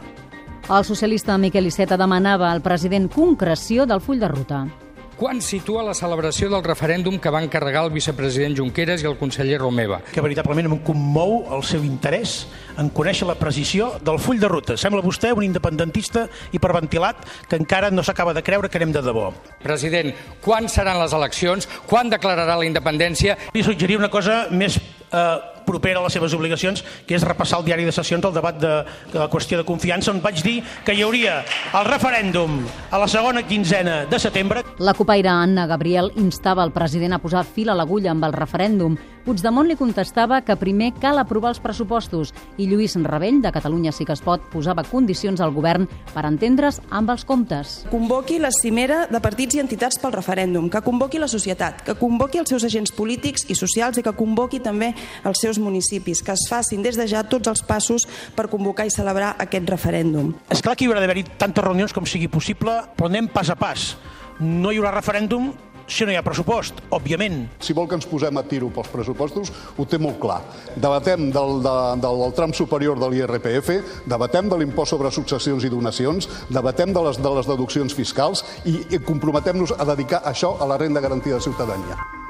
El 0.68 0.84
socialista 0.84 1.37
Miquel 1.40 1.73
Iceta 1.73 1.96
demanava 2.00 2.52
al 2.52 2.61
president 2.64 3.08
concreció 3.12 3.88
del 3.88 4.04
full 4.04 4.20
de 4.20 4.28
ruta. 4.28 4.66
Quan 5.14 5.38
situa 5.38 5.85
la 5.87 5.92
celebració 5.94 6.49
del 6.50 6.64
referèndum 6.66 7.21
que 7.23 7.30
van 7.30 7.47
carregar 7.47 7.85
el 7.87 7.92
vicepresident 7.94 8.56
Junqueras 8.59 9.04
i 9.04 9.06
el 9.06 9.14
conseller 9.14 9.61
Romeva? 9.61 10.00
Que 10.11 10.25
veritablement 10.25 10.66
em 10.66 10.80
commou 10.83 11.44
el 11.54 11.62
seu 11.62 11.85
interès 11.87 12.49
en 12.83 12.90
conèixer 12.90 13.28
la 13.28 13.37
precisió 13.38 13.92
del 14.02 14.18
full 14.18 14.42
de 14.42 14.50
ruta. 14.50 14.75
Sembla 14.80 15.04
vostè 15.06 15.30
un 15.30 15.47
independentista 15.47 16.26
hiperventilat 16.50 17.23
que 17.47 17.61
encara 17.62 17.92
no 17.94 18.02
s'acaba 18.02 18.35
de 18.35 18.42
creure 18.42 18.68
que 18.68 18.83
anem 18.83 18.97
de 18.97 19.04
debò. 19.06 19.28
President, 19.62 20.11
quan 20.42 20.66
seran 20.66 20.99
les 20.99 21.14
eleccions? 21.14 21.71
Quan 21.87 22.11
declararà 22.11 22.59
la 22.59 22.66
independència? 22.66 23.38
Li 23.54 23.62
suggeria 23.62 24.02
una 24.02 24.11
cosa 24.11 24.49
més 24.50 24.80
eh, 24.83 25.53
propera 25.66 26.00
a 26.00 26.04
les 26.04 26.12
seves 26.12 26.35
obligacions, 26.37 26.85
que 27.06 27.16
és 27.16 27.25
repassar 27.26 27.61
el 27.61 27.66
diari 27.68 27.87
de 27.87 27.94
sessions 27.94 28.23
del 28.25 28.35
debat 28.37 28.59
de, 28.61 28.75
de 29.12 29.18
la 29.18 29.30
qüestió 29.33 29.59
de 29.61 29.66
confiança, 29.68 30.12
on 30.12 30.23
vaig 30.25 30.42
dir 30.44 30.61
que 30.85 30.94
hi 30.94 31.02
hauria 31.04 31.40
el 31.75 31.88
referèndum 31.88 32.61
a 32.90 33.00
la 33.00 33.09
segona 33.09 33.44
quinzena 33.47 34.04
de 34.11 34.21
setembre. 34.21 34.64
La 34.78 34.94
copaire 34.94 35.33
Anna 35.33 35.66
Gabriel 35.66 36.12
instava 36.16 36.64
el 36.64 36.73
president 36.73 37.16
a 37.16 37.23
posar 37.23 37.44
fil 37.44 37.71
a 37.71 37.78
l'agulla 37.78 38.12
amb 38.12 38.25
el 38.28 38.37
referèndum. 38.37 38.97
Puigdemont 39.25 39.64
li 39.64 39.76
contestava 39.78 40.42
que 40.44 40.52
primer 40.61 40.90
cal 41.00 41.16
aprovar 41.16 41.54
els 41.54 41.61
pressupostos 41.64 42.35
i 42.61 42.66
Lluís 42.68 42.92
Rebell, 43.00 43.40
de 43.40 43.52
Catalunya 43.54 43.92
sí 43.92 44.04
que 44.04 44.12
es 44.12 44.21
pot, 44.21 44.42
posava 44.52 44.85
condicions 44.85 45.40
al 45.40 45.54
govern 45.54 45.87
per 46.12 46.26
entendre's 46.28 46.83
amb 46.90 47.09
els 47.14 47.25
comptes. 47.25 47.73
Convoqui 47.88 48.37
la 48.38 48.50
cimera 48.52 49.06
de 49.09 49.21
partits 49.25 49.56
i 49.56 49.62
entitats 49.62 49.97
pel 50.02 50.12
referèndum, 50.12 50.68
que 50.68 50.83
convoqui 50.85 51.23
la 51.23 51.30
societat, 51.33 51.80
que 51.87 51.97
convoqui 51.97 52.42
els 52.42 52.52
seus 52.52 52.66
agents 52.68 52.92
polítics 52.92 53.49
i 53.49 53.56
socials 53.56 53.97
i 53.97 54.04
que 54.04 54.12
convoqui 54.12 54.61
també 54.61 54.92
els 55.25 55.40
seus 55.40 55.53
municipis, 55.58 56.23
que 56.23 56.34
es 56.34 56.46
facin 56.50 56.82
des 56.82 56.96
de 56.99 57.06
ja 57.11 57.25
tots 57.26 57.50
els 57.50 57.62
passos 57.66 58.08
per 58.37 58.49
convocar 58.52 58.87
i 58.87 58.94
celebrar 58.94 59.34
aquest 59.38 59.68
referèndum. 59.70 60.32
És 60.50 60.62
clar 60.64 60.76
que 60.76 60.87
hi 60.87 60.90
haurà 60.90 61.02
d'haver-hi 61.04 61.26
tantes 61.38 61.64
reunions 61.64 61.92
com 61.92 62.06
sigui 62.06 62.28
possible, 62.28 62.80
però 62.96 63.11
anem 63.11 63.28
pas 63.28 63.50
a 63.50 63.58
pas. 63.58 63.94
No 64.40 64.73
hi 64.73 64.80
haurà 64.80 64.94
referèndum 64.94 65.52
si 65.87 66.04
no 66.04 66.12
hi 66.12 66.16
ha 66.16 66.25
pressupost, 66.25 66.80
òbviament. 66.96 67.44
Si 67.61 67.76
vol 67.76 67.88
que 67.88 67.99
ens 67.99 68.08
posem 68.08 68.40
a 68.40 68.44
tiro 68.49 68.70
pels 68.73 68.88
pressupostos, 68.92 69.52
ho 69.76 69.87
té 69.88 70.00
molt 70.00 70.18
clar. 70.23 70.40
Debatem 70.76 71.28
del, 71.34 71.61
de, 71.64 71.76
del, 72.00 72.25
del 72.25 72.34
tram 72.38 72.56
superior 72.56 73.00
de 73.00 73.11
l'IRPF, 73.12 73.70
debatem 74.08 74.49
de 74.49 74.61
l'impost 74.61 74.94
sobre 74.96 75.12
successions 75.12 75.64
i 75.64 75.73
donacions, 75.73 76.28
debatem 76.49 76.96
de 76.96 77.06
les, 77.08 77.20
de 77.20 77.37
les 77.38 77.52
deduccions 77.52 77.96
fiscals 77.96 78.44
i, 78.64 78.78
i 78.96 79.02
comprometem-nos 79.04 79.76
a 79.76 79.88
dedicar 79.94 80.25
això 80.25 80.56
a 80.58 80.68
la 80.73 80.80
renda 80.80 81.04
garantida 81.04 81.40
de 81.40 81.49
ciutadania. 81.50 82.23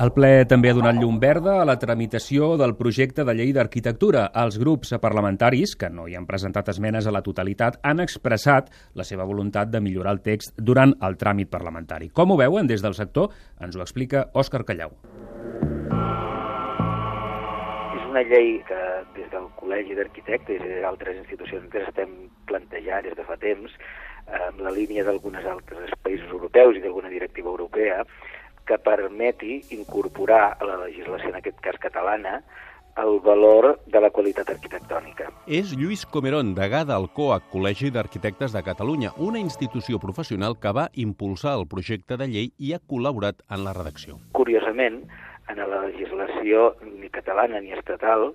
El 0.00 0.14
ple 0.16 0.46
també 0.48 0.70
ha 0.70 0.72
donat 0.72 0.96
llum 0.96 1.18
verda 1.20 1.58
a 1.60 1.64
la 1.68 1.74
tramitació 1.76 2.54
del 2.56 2.72
projecte 2.78 3.20
de 3.28 3.34
llei 3.36 3.50
d'arquitectura. 3.52 4.22
Els 4.42 4.56
grups 4.56 4.94
parlamentaris, 5.02 5.74
que 5.76 5.90
no 5.92 6.06
hi 6.08 6.16
han 6.16 6.24
presentat 6.24 6.70
esmenes 6.72 7.04
a 7.04 7.12
la 7.12 7.20
totalitat, 7.26 7.76
han 7.84 8.00
expressat 8.00 8.70
la 8.96 9.04
seva 9.04 9.26
voluntat 9.28 9.68
de 9.68 9.82
millorar 9.84 10.14
el 10.16 10.22
text 10.24 10.56
durant 10.56 10.94
el 11.04 11.18
tràmit 11.20 11.52
parlamentari. 11.52 12.08
Com 12.08 12.32
ho 12.32 12.38
veuen 12.40 12.70
des 12.70 12.80
del 12.80 12.96
sector? 12.96 13.28
Ens 13.60 13.76
ho 13.76 13.84
explica 13.84 14.24
Òscar 14.32 14.64
Callau. 14.64 14.96
És 18.00 18.08
una 18.08 18.24
llei 18.32 18.56
que 18.72 18.82
des 19.20 19.28
del 19.36 19.52
Col·legi 19.60 20.00
d'Arquitectes 20.00 20.64
i 20.64 20.80
d'altres 20.80 21.20
institucions 21.26 21.68
que 21.68 21.84
estem 21.84 22.16
plantejant 22.48 23.04
des 23.04 23.20
de 23.20 23.28
fa 23.28 23.36
temps, 23.36 23.76
en 24.30 24.64
la 24.64 24.72
línia 24.72 25.04
d'algunes 25.04 25.44
altres 25.44 25.92
països 26.04 26.30
europeus 26.32 26.78
i 26.78 26.84
d'alguna 26.84 27.12
directiva 27.12 27.50
europea, 27.50 28.04
que 28.70 28.78
permeti 28.78 29.60
incorporar 29.74 30.56
a 30.60 30.66
la 30.68 30.76
legislació, 30.84 31.32
en 31.32 31.40
aquest 31.40 31.58
cas 31.64 31.78
catalana, 31.82 32.38
el 33.00 33.18
valor 33.24 33.80
de 33.86 34.00
la 34.02 34.10
qualitat 34.14 34.50
arquitectònica. 34.52 35.30
És 35.46 35.72
Lluís 35.78 36.04
Comerón, 36.06 36.52
degà 36.54 36.84
del 36.86 37.08
COAC, 37.16 37.48
Col·legi 37.50 37.90
d'Arquitectes 37.94 38.54
de 38.54 38.62
Catalunya, 38.66 39.12
una 39.16 39.40
institució 39.42 39.98
professional 40.02 40.58
que 40.62 40.74
va 40.76 40.88
impulsar 40.94 41.56
el 41.58 41.66
projecte 41.70 42.18
de 42.20 42.28
llei 42.30 42.52
i 42.58 42.74
ha 42.74 42.82
col·laborat 42.92 43.42
en 43.50 43.64
la 43.66 43.74
redacció. 43.74 44.20
Curiosament, 44.38 45.02
en 45.50 45.58
la 45.58 45.82
legislació 45.86 46.74
ni 46.84 47.10
catalana 47.10 47.58
ni 47.62 47.74
estatal 47.74 48.30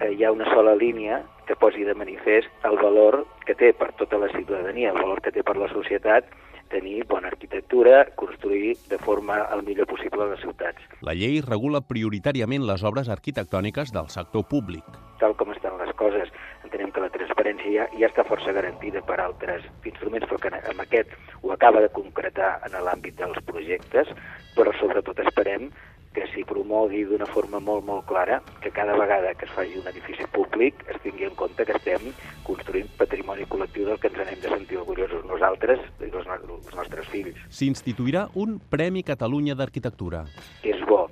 eh, 0.00 0.12
hi 0.12 0.24
ha 0.24 0.32
una 0.34 0.48
sola 0.52 0.74
línia 0.76 1.22
que 1.48 1.56
posi 1.56 1.86
de 1.88 1.94
manifest 1.96 2.68
el 2.68 2.76
valor 2.76 3.22
que 3.46 3.56
té 3.56 3.72
per 3.72 3.94
tota 3.96 4.20
la 4.20 4.28
ciutadania, 4.34 4.92
el 4.92 5.00
valor 5.00 5.22
que 5.24 5.32
té 5.32 5.44
per 5.46 5.56
la 5.56 5.70
societat 5.72 6.28
tenir 6.72 7.04
bona 7.08 7.28
arquitectura, 7.32 8.04
construir 8.16 8.76
de 8.88 8.98
forma 8.98 9.40
el 9.54 9.64
millor 9.66 9.88
possible 9.90 10.28
les 10.30 10.40
ciutats. 10.40 10.84
La 11.02 11.14
llei 11.16 11.40
regula 11.44 11.80
prioritàriament 11.80 12.66
les 12.68 12.84
obres 12.84 13.08
arquitectòniques 13.08 13.92
del 13.94 14.08
sector 14.14 14.46
públic. 14.50 14.84
Tal 15.22 15.34
com 15.40 15.52
estan 15.54 15.78
les 15.80 15.92
coses, 15.98 16.30
entenem 16.64 16.92
que 16.94 17.04
la 17.04 17.12
transparència 17.14 17.74
ja, 17.74 17.88
ja 17.98 18.10
està 18.10 18.24
força 18.28 18.54
garantida 18.54 19.02
per 19.08 19.18
altres 19.22 19.64
instruments, 19.88 20.28
però 20.30 20.40
que 20.42 20.52
amb 20.58 20.84
aquest 20.84 21.14
ho 21.42 21.52
acaba 21.54 21.82
de 21.84 21.92
concretar 21.94 22.58
en 22.68 22.76
l'àmbit 22.84 23.18
dels 23.18 23.40
projectes, 23.48 24.10
però 24.56 24.74
sobretot 24.78 25.24
esperem 25.24 25.70
que 26.18 26.26
s'hi 26.32 26.42
promogui 26.42 27.04
d'una 27.06 27.26
forma 27.30 27.60
molt, 27.62 27.84
molt 27.86 28.06
clara 28.10 28.40
que 28.62 28.72
cada 28.74 28.96
vegada 28.98 29.34
que 29.38 29.46
es 29.46 29.52
faci 29.54 29.78
un 29.78 29.86
edifici 29.86 30.26
públic 30.34 30.82
es 30.90 30.98
tingui 31.04 31.28
en 31.28 31.36
compte 31.38 31.66
que 31.68 31.76
estem 31.78 32.08
construint 32.46 32.88
patrimoni 32.98 33.46
col·lectiu 33.52 33.86
del 33.86 34.00
que 34.02 34.10
ens 34.10 34.18
n'hem 34.18 34.42
de 34.42 34.50
sentir 34.50 34.80
orgullosos 34.80 35.22
nosaltres 35.30 35.84
i 36.02 36.10
els, 36.10 36.26
els 36.26 36.74
nostres 36.74 37.06
fills. 37.12 37.38
S'instituirà 37.54 38.26
un 38.34 38.58
Premi 38.58 39.04
Catalunya 39.06 39.54
d'Arquitectura. 39.54 40.24
És 40.66 40.82
bo 40.90 41.04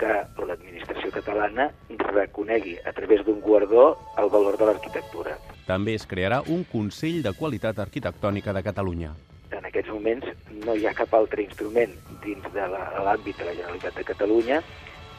que 0.00 0.12
l'administració 0.44 1.08
catalana 1.14 1.70
reconegui 2.10 2.76
a 2.84 2.92
través 2.96 3.24
d'un 3.24 3.40
guardó 3.40 3.94
el 4.20 4.28
valor 4.28 4.60
de 4.60 4.68
l'arquitectura. 4.68 5.38
També 5.68 5.96
es 5.96 6.06
crearà 6.08 6.42
un 6.52 6.66
Consell 6.68 7.22
de 7.24 7.32
Qualitat 7.36 7.80
Arquitectònica 7.80 8.52
de 8.56 8.64
Catalunya 8.66 9.16
en 9.60 9.66
aquests 9.66 9.90
moments 9.92 10.26
no 10.64 10.74
hi 10.76 10.86
ha 10.86 10.94
cap 10.96 11.12
altre 11.16 11.42
instrument 11.44 11.92
dins 12.24 12.46
de 12.54 12.66
l'àmbit 12.70 13.38
de 13.38 13.48
la 13.48 13.56
Generalitat 13.56 13.96
de 13.96 14.04
Catalunya 14.12 14.60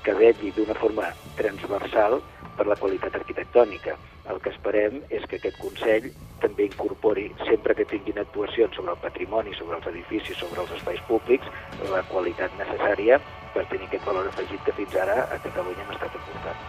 que 0.03 0.13
vetlli 0.17 0.51
d'una 0.55 0.73
forma 0.73 1.11
transversal 1.37 2.19
per 2.57 2.65
la 2.67 2.77
qualitat 2.79 3.15
arquitectònica. 3.19 3.97
El 4.31 4.39
que 4.41 4.51
esperem 4.53 5.01
és 5.09 5.25
que 5.29 5.37
aquest 5.37 5.57
Consell 5.61 6.09
també 6.41 6.65
incorpori, 6.69 7.27
sempre 7.45 7.75
que 7.77 7.85
tinguin 7.89 8.21
actuacions 8.21 8.75
sobre 8.77 8.93
el 8.95 9.01
patrimoni, 9.01 9.53
sobre 9.57 9.77
els 9.77 9.89
edificis, 9.93 10.37
sobre 10.37 10.61
els 10.63 10.71
espais 10.77 11.01
públics, 11.09 11.49
la 11.91 12.03
qualitat 12.09 12.53
necessària 12.59 13.19
per 13.53 13.65
tenir 13.69 13.89
aquest 13.89 14.07
valor 14.07 14.29
afegit 14.31 14.63
que 14.65 14.77
fins 14.77 14.95
ara 15.03 15.25
a 15.27 15.41
Catalunya 15.43 15.85
hem 15.85 15.93
estat 15.97 16.17
aportant. 16.21 16.65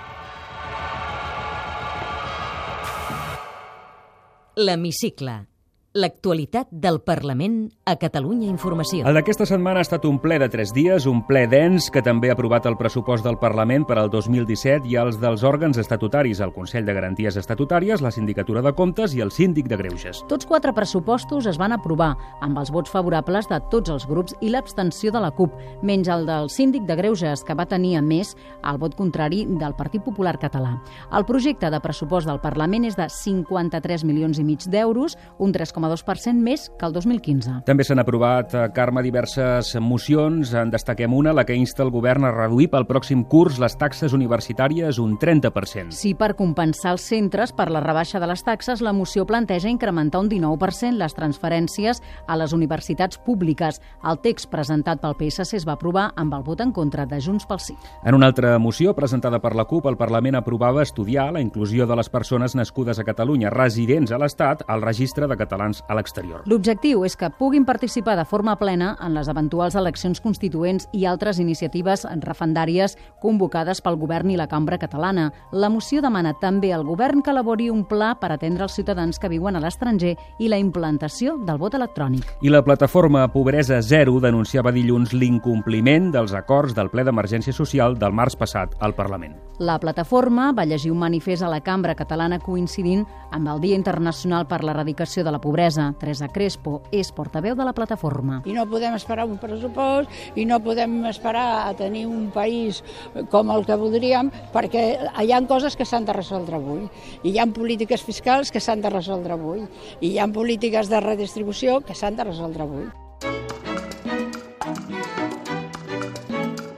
L'Hemicicle 4.56 5.51
L'actualitat 5.92 6.70
del 6.72 7.02
Parlament 7.04 7.66
a 7.84 7.98
Catalunya 8.00 8.46
Informació. 8.48 9.04
El 9.04 9.12
d'aquesta 9.18 9.44
setmana 9.44 9.82
ha 9.82 9.84
estat 9.84 10.06
un 10.08 10.16
ple 10.22 10.38
de 10.40 10.46
tres 10.48 10.70
dies, 10.72 11.04
un 11.04 11.18
ple 11.28 11.42
dens 11.52 11.90
que 11.92 12.00
també 12.00 12.30
ha 12.30 12.32
aprovat 12.32 12.64
el 12.64 12.78
pressupost 12.80 13.26
del 13.26 13.36
Parlament 13.36 13.84
per 13.84 13.98
al 14.00 14.08
2017 14.08 14.88
i 14.88 14.96
els 14.96 15.18
dels 15.20 15.44
òrgans 15.44 15.76
estatutaris, 15.76 16.40
el 16.40 16.54
Consell 16.56 16.88
de 16.88 16.94
Garanties 16.96 17.36
Estatutàries, 17.36 18.00
la 18.00 18.12
Sindicatura 18.14 18.62
de 18.64 18.72
Comptes 18.72 19.12
i 19.12 19.20
el 19.20 19.34
Síndic 19.36 19.68
de 19.68 19.76
Greuges. 19.76 20.22
Tots 20.30 20.48
quatre 20.48 20.72
pressupostos 20.72 21.50
es 21.50 21.58
van 21.60 21.76
aprovar 21.76 22.14
amb 22.40 22.62
els 22.62 22.72
vots 22.72 22.88
favorables 22.88 23.50
de 23.52 23.60
tots 23.68 23.92
els 23.92 24.08
grups 24.08 24.32
i 24.40 24.48
l'abstenció 24.48 25.12
de 25.12 25.20
la 25.20 25.34
CUP, 25.36 25.60
menys 25.84 26.08
el 26.08 26.24
del 26.24 26.48
Síndic 26.48 26.88
de 26.88 26.96
Greuges, 27.02 27.44
que 27.44 27.58
va 27.58 27.68
tenir, 27.68 27.98
a 27.98 28.02
més, 28.02 28.32
el 28.64 28.80
vot 28.80 28.96
contrari 28.96 29.44
del 29.44 29.76
Partit 29.76 30.00
Popular 30.08 30.38
Català. 30.40 30.72
El 31.12 31.28
projecte 31.28 31.68
de 31.68 31.84
pressupost 31.84 32.32
del 32.32 32.40
Parlament 32.40 32.88
és 32.88 32.96
de 32.96 33.10
53 33.12 34.08
milions 34.08 34.40
i 34.40 34.48
mig 34.48 34.64
d'euros, 34.72 35.20
un 35.36 35.52
3, 35.52 35.76
3,2% 35.82 36.42
més 36.42 36.68
que 36.78 36.86
el 36.86 36.92
2015. 36.94 37.62
També 37.66 37.84
s'han 37.84 38.00
aprovat, 38.02 38.54
Carme, 38.74 39.02
diverses 39.02 39.74
mocions. 39.80 40.52
En 40.54 40.70
destaquem 40.72 41.12
una, 41.14 41.32
la 41.34 41.44
que 41.48 41.56
insta 41.56 41.82
el 41.84 41.90
govern 41.90 42.26
a 42.26 42.32
reduir 42.34 42.68
pel 42.72 42.86
pròxim 42.88 43.24
curs 43.28 43.58
les 43.62 43.76
taxes 43.78 44.14
universitàries 44.14 45.00
un 45.02 45.16
30%. 45.18 45.92
Sí, 45.96 46.14
per 46.18 46.34
compensar 46.38 46.94
els 46.96 47.06
centres 47.08 47.52
per 47.56 47.68
la 47.72 47.82
rebaixa 47.84 48.20
de 48.22 48.28
les 48.30 48.44
taxes, 48.44 48.82
la 48.82 48.92
moció 48.92 49.26
planteja 49.26 49.70
incrementar 49.70 50.22
un 50.22 50.30
19% 50.30 50.98
les 50.98 51.16
transferències 51.16 52.02
a 52.26 52.36
les 52.38 52.52
universitats 52.52 53.18
públiques. 53.18 53.80
El 54.04 54.20
text 54.22 54.50
presentat 54.52 55.02
pel 55.02 55.16
PSC 55.18 55.58
es 55.58 55.68
va 55.68 55.76
aprovar 55.78 56.10
amb 56.16 56.34
el 56.36 56.44
vot 56.46 56.60
en 56.60 56.72
contra 56.72 57.06
de 57.06 57.20
Junts 57.22 57.46
pel 57.46 57.60
Sí. 57.62 57.76
En 58.02 58.16
una 58.16 58.26
altra 58.26 58.58
moció 58.58 58.90
presentada 58.94 59.38
per 59.38 59.54
la 59.54 59.66
CUP, 59.70 59.86
el 59.86 59.96
Parlament 59.96 60.34
aprovava 60.34 60.82
estudiar 60.82 61.28
la 61.32 61.40
inclusió 61.40 61.86
de 61.86 61.94
les 61.94 62.08
persones 62.10 62.56
nascudes 62.58 62.98
a 62.98 63.04
Catalunya 63.06 63.52
residents 63.54 64.10
a 64.10 64.18
l'Estat 64.18 64.64
al 64.66 64.82
registre 64.82 65.28
de 65.28 65.36
catalans 65.38 65.71
catalans 65.72 65.84
a 65.88 65.94
l'exterior. 65.94 66.42
L'objectiu 66.46 67.04
és 67.04 67.16
que 67.16 67.30
puguin 67.30 67.64
participar 67.64 68.16
de 68.16 68.24
forma 68.24 68.56
plena 68.56 68.96
en 69.00 69.14
les 69.14 69.28
eventuals 69.28 69.74
eleccions 69.74 70.20
constituents 70.20 70.88
i 70.92 71.06
altres 71.06 71.38
iniciatives 71.38 72.06
refendàries 72.20 72.96
convocades 73.20 73.80
pel 73.80 73.96
govern 73.96 74.30
i 74.30 74.36
la 74.36 74.48
cambra 74.48 74.78
catalana. 74.78 75.32
La 75.52 75.70
moció 75.70 76.02
demana 76.02 76.34
també 76.40 76.72
al 76.72 76.84
govern 76.84 77.22
que 77.22 77.30
elabori 77.30 77.70
un 77.70 77.84
pla 77.84 78.14
per 78.20 78.32
atendre 78.32 78.64
els 78.64 78.74
ciutadans 78.74 79.18
que 79.18 79.28
viuen 79.28 79.56
a 79.56 79.60
l'estranger 79.60 80.16
i 80.38 80.48
la 80.48 80.58
implantació 80.58 81.38
del 81.38 81.58
vot 81.58 81.74
electrònic. 81.74 82.38
I 82.42 82.50
la 82.50 82.62
plataforma 82.62 83.28
Pobresa 83.32 83.80
Zero 83.82 84.18
denunciava 84.20 84.72
dilluns 84.72 85.12
l'incompliment 85.12 86.10
dels 86.12 86.34
acords 86.34 86.74
del 86.74 86.90
ple 86.90 87.04
d'emergència 87.04 87.52
social 87.52 87.96
del 87.98 88.12
març 88.12 88.36
passat 88.36 88.74
al 88.80 88.94
Parlament. 88.94 89.36
La 89.58 89.78
plataforma 89.78 90.52
va 90.52 90.64
llegir 90.66 90.90
un 90.90 90.98
manifest 90.98 91.42
a 91.42 91.48
la 91.48 91.60
cambra 91.62 91.94
catalana 91.94 92.40
coincidint 92.40 93.04
amb 93.30 93.48
el 93.48 93.60
Dia 93.60 93.76
Internacional 93.76 94.46
per 94.48 94.62
l'Erradicació 94.64 95.22
de 95.24 95.30
la 95.30 95.40
Pobresa 95.40 95.61
Pobresa. 95.62 95.94
Teresa 95.98 96.26
Crespo 96.26 96.80
és 96.90 97.12
portaveu 97.14 97.54
de 97.54 97.62
la 97.62 97.72
plataforma. 97.72 98.40
I 98.50 98.54
no 98.56 98.64
podem 98.66 98.96
esperar 98.98 99.28
un 99.28 99.36
pressupost 99.38 100.10
i 100.34 100.44
no 100.48 100.58
podem 100.58 101.04
esperar 101.06 101.68
a 101.68 101.74
tenir 101.78 102.08
un 102.10 102.32
país 102.34 102.82
com 103.30 103.52
el 103.54 103.62
que 103.68 103.76
voldríem 103.78 104.32
perquè 104.50 104.82
hi 105.22 105.30
ha 105.30 105.40
coses 105.46 105.78
que 105.78 105.86
s'han 105.86 106.08
de 106.08 106.16
resoldre 106.18 106.58
avui. 106.58 106.88
I 107.22 107.30
hi 107.30 107.38
ha 107.38 107.46
polítiques 107.46 108.02
fiscals 108.02 108.50
que 108.50 108.58
s'han 108.58 108.82
de 108.82 108.90
resoldre 108.90 109.38
avui. 109.38 109.62
I 110.00 110.16
hi 110.16 110.18
ha 110.18 110.26
polítiques 110.26 110.90
de 110.90 111.00
redistribució 111.00 111.78
que 111.86 111.94
s'han 111.94 112.18
de 112.18 112.26
resoldre 112.26 112.66
avui. 112.66 112.90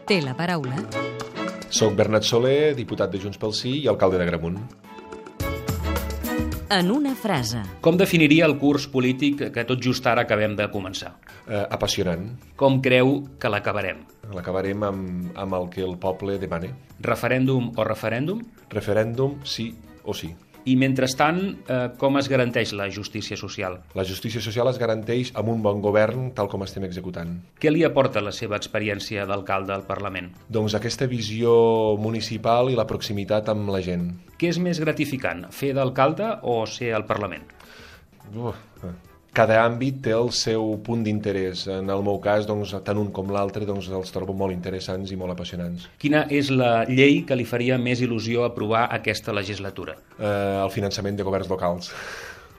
Té 0.05 0.21
la 0.21 0.37
paraula. 0.37 0.85
Soc 1.73 1.97
Bernat 1.97 2.29
Soler, 2.29 2.75
diputat 2.77 3.11
de 3.11 3.23
Junts 3.23 3.41
pel 3.41 3.57
Sí 3.57 3.79
i 3.81 3.89
alcalde 3.89 4.21
de 4.21 4.29
Gramunt 4.29 4.84
en 6.71 6.91
una 6.91 7.15
frase. 7.15 7.63
Com 7.85 7.99
definiria 8.01 8.47
el 8.49 8.57
curs 8.61 8.87
polític 8.91 9.49
que 9.55 9.65
tot 9.69 9.83
just 9.83 10.07
ara 10.07 10.25
acabem 10.25 10.57
de 10.57 10.69
començar? 10.73 11.15
Eh, 11.47 11.65
apassionant. 11.71 12.27
Com 12.57 12.81
creu 12.85 13.21
que 13.41 13.51
l'acabarem? 13.51 14.05
L'acabarem 14.35 14.87
amb, 14.87 15.33
amb 15.37 15.59
el 15.61 15.69
que 15.73 15.85
el 15.85 15.99
poble 16.01 16.39
demana. 16.39 16.73
Referèndum 17.05 17.73
o 17.77 17.85
referèndum? 17.85 18.41
Referèndum, 18.73 19.41
sí 19.45 19.73
o 20.05 20.15
sí. 20.15 20.35
I 20.65 20.75
mentrestant, 20.81 21.41
eh, 21.69 21.79
com 22.01 22.17
es 22.17 22.29
garanteix 22.33 22.73
la 22.73 22.87
justícia 22.89 23.37
social? 23.37 23.77
La 23.93 24.05
justícia 24.09 24.41
social 24.41 24.71
es 24.71 24.79
garanteix 24.81 25.33
amb 25.37 25.53
un 25.53 25.61
bon 25.63 25.83
govern 25.85 26.31
tal 26.37 26.49
com 26.49 26.65
estem 26.65 26.87
executant. 26.89 27.37
Què 27.61 27.73
li 27.73 27.85
aporta 27.85 28.23
la 28.25 28.33
seva 28.33 28.57
experiència 28.57 29.27
d'alcalde 29.29 29.75
al 29.77 29.85
Parlament? 29.85 30.33
Doncs 30.49 30.79
aquesta 30.81 31.07
visió 31.11 31.53
municipal 32.01 32.73
i 32.73 32.79
la 32.81 32.89
proximitat 32.89 33.53
amb 33.53 33.69
la 33.77 33.83
gent. 33.85 34.09
Què 34.41 34.55
és 34.55 34.59
més 34.59 34.81
gratificant, 34.81 35.51
fer 35.53 35.75
d'alcalde 35.77 36.39
o 36.43 36.63
ser 36.65 36.95
al 36.97 37.05
Parlament? 37.05 37.45
Uh, 38.33 38.55
cada 39.35 39.59
àmbit 39.65 40.01
té 40.07 40.15
el 40.17 40.31
seu 40.37 40.77
punt 40.87 41.03
d'interès. 41.07 41.67
En 41.75 41.91
el 41.91 42.05
meu 42.07 42.21
cas, 42.23 42.47
doncs, 42.49 42.75
tant 42.87 43.01
un 43.01 43.11
com 43.15 43.33
l'altre 43.35 43.67
doncs, 43.69 43.91
els 43.91 44.15
trobo 44.15 44.37
molt 44.37 44.55
interessants 44.55 45.13
i 45.13 45.19
molt 45.21 45.35
apassionants. 45.35 45.89
Quina 46.01 46.25
és 46.31 46.53
la 46.55 46.85
llei 46.91 47.23
que 47.27 47.39
li 47.39 47.47
faria 47.49 47.79
més 47.81 48.03
il·lusió 48.05 48.47
aprovar 48.47 48.87
aquesta 48.95 49.35
legislatura? 49.35 49.99
Eh, 50.19 50.29
el 50.63 50.71
finançament 50.75 51.19
de 51.19 51.27
governs 51.27 51.51
locals. 51.51 51.91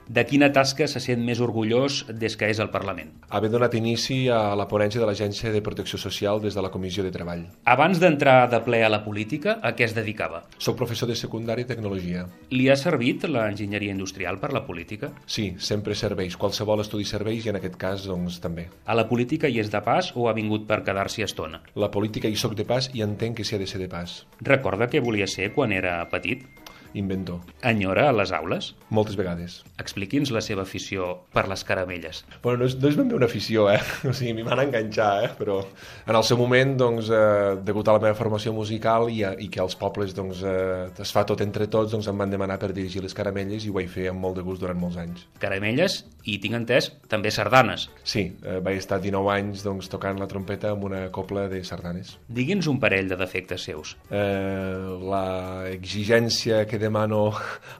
De 0.06 0.22
quina 0.22 0.52
tasca 0.54 0.86
se 0.86 1.00
sent 1.02 1.24
més 1.26 1.40
orgullós 1.42 2.04
des 2.14 2.36
que 2.38 2.46
és 2.52 2.60
al 2.62 2.68
Parlament? 2.70 3.08
Haver 3.34 3.48
donat 3.50 3.72
inici 3.74 4.28
a 4.30 4.54
la 4.54 4.68
ponència 4.70 5.00
de 5.02 5.06
l'Agència 5.08 5.50
de 5.50 5.62
Protecció 5.66 5.98
Social 5.98 6.38
des 6.44 6.54
de 6.54 6.62
la 6.62 6.70
Comissió 6.70 7.02
de 7.02 7.10
Treball. 7.10 7.42
Abans 7.66 7.98
d'entrar 7.98 8.36
de 8.52 8.60
ple 8.62 8.84
a 8.86 8.90
la 8.92 9.00
política, 9.02 9.56
a 9.66 9.72
què 9.74 9.82
es 9.88 9.96
dedicava? 9.96 10.44
Soc 10.62 10.76
professor 10.78 11.10
de 11.10 11.16
secundària 11.18 11.66
i 11.66 11.68
tecnologia. 11.68 12.22
Li 12.54 12.68
ha 12.70 12.76
servit 12.78 13.26
l'enginyeria 13.26 13.96
industrial 13.96 14.38
per 14.38 14.52
la 14.54 14.62
política? 14.68 15.10
Sí, 15.26 15.48
sempre 15.58 15.98
serveix. 15.98 16.36
Qualsevol 16.38 16.84
estudi 16.84 17.08
serveix 17.08 17.48
i 17.48 17.50
en 17.50 17.58
aquest 17.58 17.74
cas 17.80 18.06
doncs, 18.06 18.38
també. 18.44 18.68
A 18.86 18.94
la 18.94 19.08
política 19.10 19.50
hi 19.50 19.58
és 19.58 19.72
de 19.74 19.80
pas 19.82 20.12
o 20.14 20.28
ha 20.30 20.36
vingut 20.38 20.68
per 20.70 20.84
quedar-s'hi 20.86 21.26
estona? 21.26 21.64
La 21.74 21.90
política 21.90 22.30
hi 22.30 22.38
soc 22.38 22.54
de 22.54 22.68
pas 22.68 22.92
i 22.94 23.02
entenc 23.02 23.40
que 23.40 23.48
s'hi 23.48 23.58
ha 23.58 23.62
de 23.64 23.66
ser 23.66 23.82
de 23.82 23.90
pas. 23.90 24.20
Recorda 24.38 24.86
què 24.86 25.02
volia 25.02 25.26
ser 25.26 25.50
quan 25.58 25.74
era 25.74 25.98
petit? 26.14 26.46
Inventor. 26.96 27.40
Enyora 27.66 28.08
a 28.10 28.14
les 28.16 28.32
aules? 28.32 28.72
Moltes 28.88 29.18
vegades. 29.18 29.60
Expliqui'ns 29.82 30.32
la 30.34 30.42
seva 30.44 30.64
afició 30.66 31.12
per 31.34 31.46
les 31.50 31.64
caramelles. 31.68 32.24
Bueno, 32.42 32.62
no 32.62 32.70
és, 32.70 32.76
no 32.80 32.88
és 32.90 32.98
ben 32.98 33.10
bé 33.10 33.18
una 33.18 33.28
afició, 33.30 33.68
eh? 33.72 33.80
O 34.08 34.14
sigui, 34.16 34.32
m'hi 34.36 34.46
van 34.46 34.62
enganxar, 34.62 35.10
eh? 35.26 35.30
Però 35.38 35.60
en 36.06 36.14
el 36.14 36.24
seu 36.26 36.38
moment, 36.40 36.76
doncs, 36.80 37.10
eh, 37.12 37.56
degut 37.66 37.88
a 37.88 37.96
la 37.96 38.02
meva 38.02 38.16
formació 38.18 38.54
musical 38.56 39.10
i, 39.12 39.22
a, 39.26 39.34
i 39.42 39.50
que 39.52 39.62
als 39.62 39.76
pobles, 39.78 40.14
doncs, 40.16 40.42
eh, 40.46 40.88
es 41.02 41.12
fa 41.14 41.26
tot 41.28 41.42
entre 41.44 41.68
tots, 41.72 41.92
doncs 41.92 42.08
em 42.10 42.24
van 42.24 42.32
demanar 42.32 42.58
per 42.62 42.72
dirigir 42.72 43.04
les 43.04 43.16
caramelles 43.16 43.66
i 43.66 43.72
ho 43.72 43.76
vaig 43.76 43.90
fer 43.92 44.10
amb 44.12 44.22
molt 44.22 44.38
de 44.38 44.46
gust 44.46 44.62
durant 44.62 44.78
molts 44.80 45.00
anys. 45.02 45.26
Caramelles 45.42 46.02
i, 46.26 46.38
tinc 46.42 46.56
entès, 46.58 46.90
també 47.10 47.30
sardanes. 47.34 47.88
Sí, 48.02 48.24
eh, 48.42 48.58
vaig 48.64 48.80
estar 48.80 48.98
19 49.02 49.30
anys, 49.34 49.62
doncs, 49.66 49.90
tocant 49.92 50.18
la 50.18 50.28
trompeta 50.30 50.72
amb 50.74 50.86
una 50.88 51.04
copla 51.14 51.46
de 51.50 51.62
sardanes. 51.66 52.16
Digui'ns 52.26 52.66
un 52.70 52.80
parell 52.82 53.10
de 53.10 53.18
defectes 53.20 53.66
seus. 53.68 53.96
Eh, 54.10 54.98
la 55.06 55.68
exigència 55.70 56.64
que 56.66 56.80
demano 56.86 57.28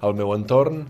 al 0.02 0.18
meu 0.18 0.34
entorn 0.34 0.84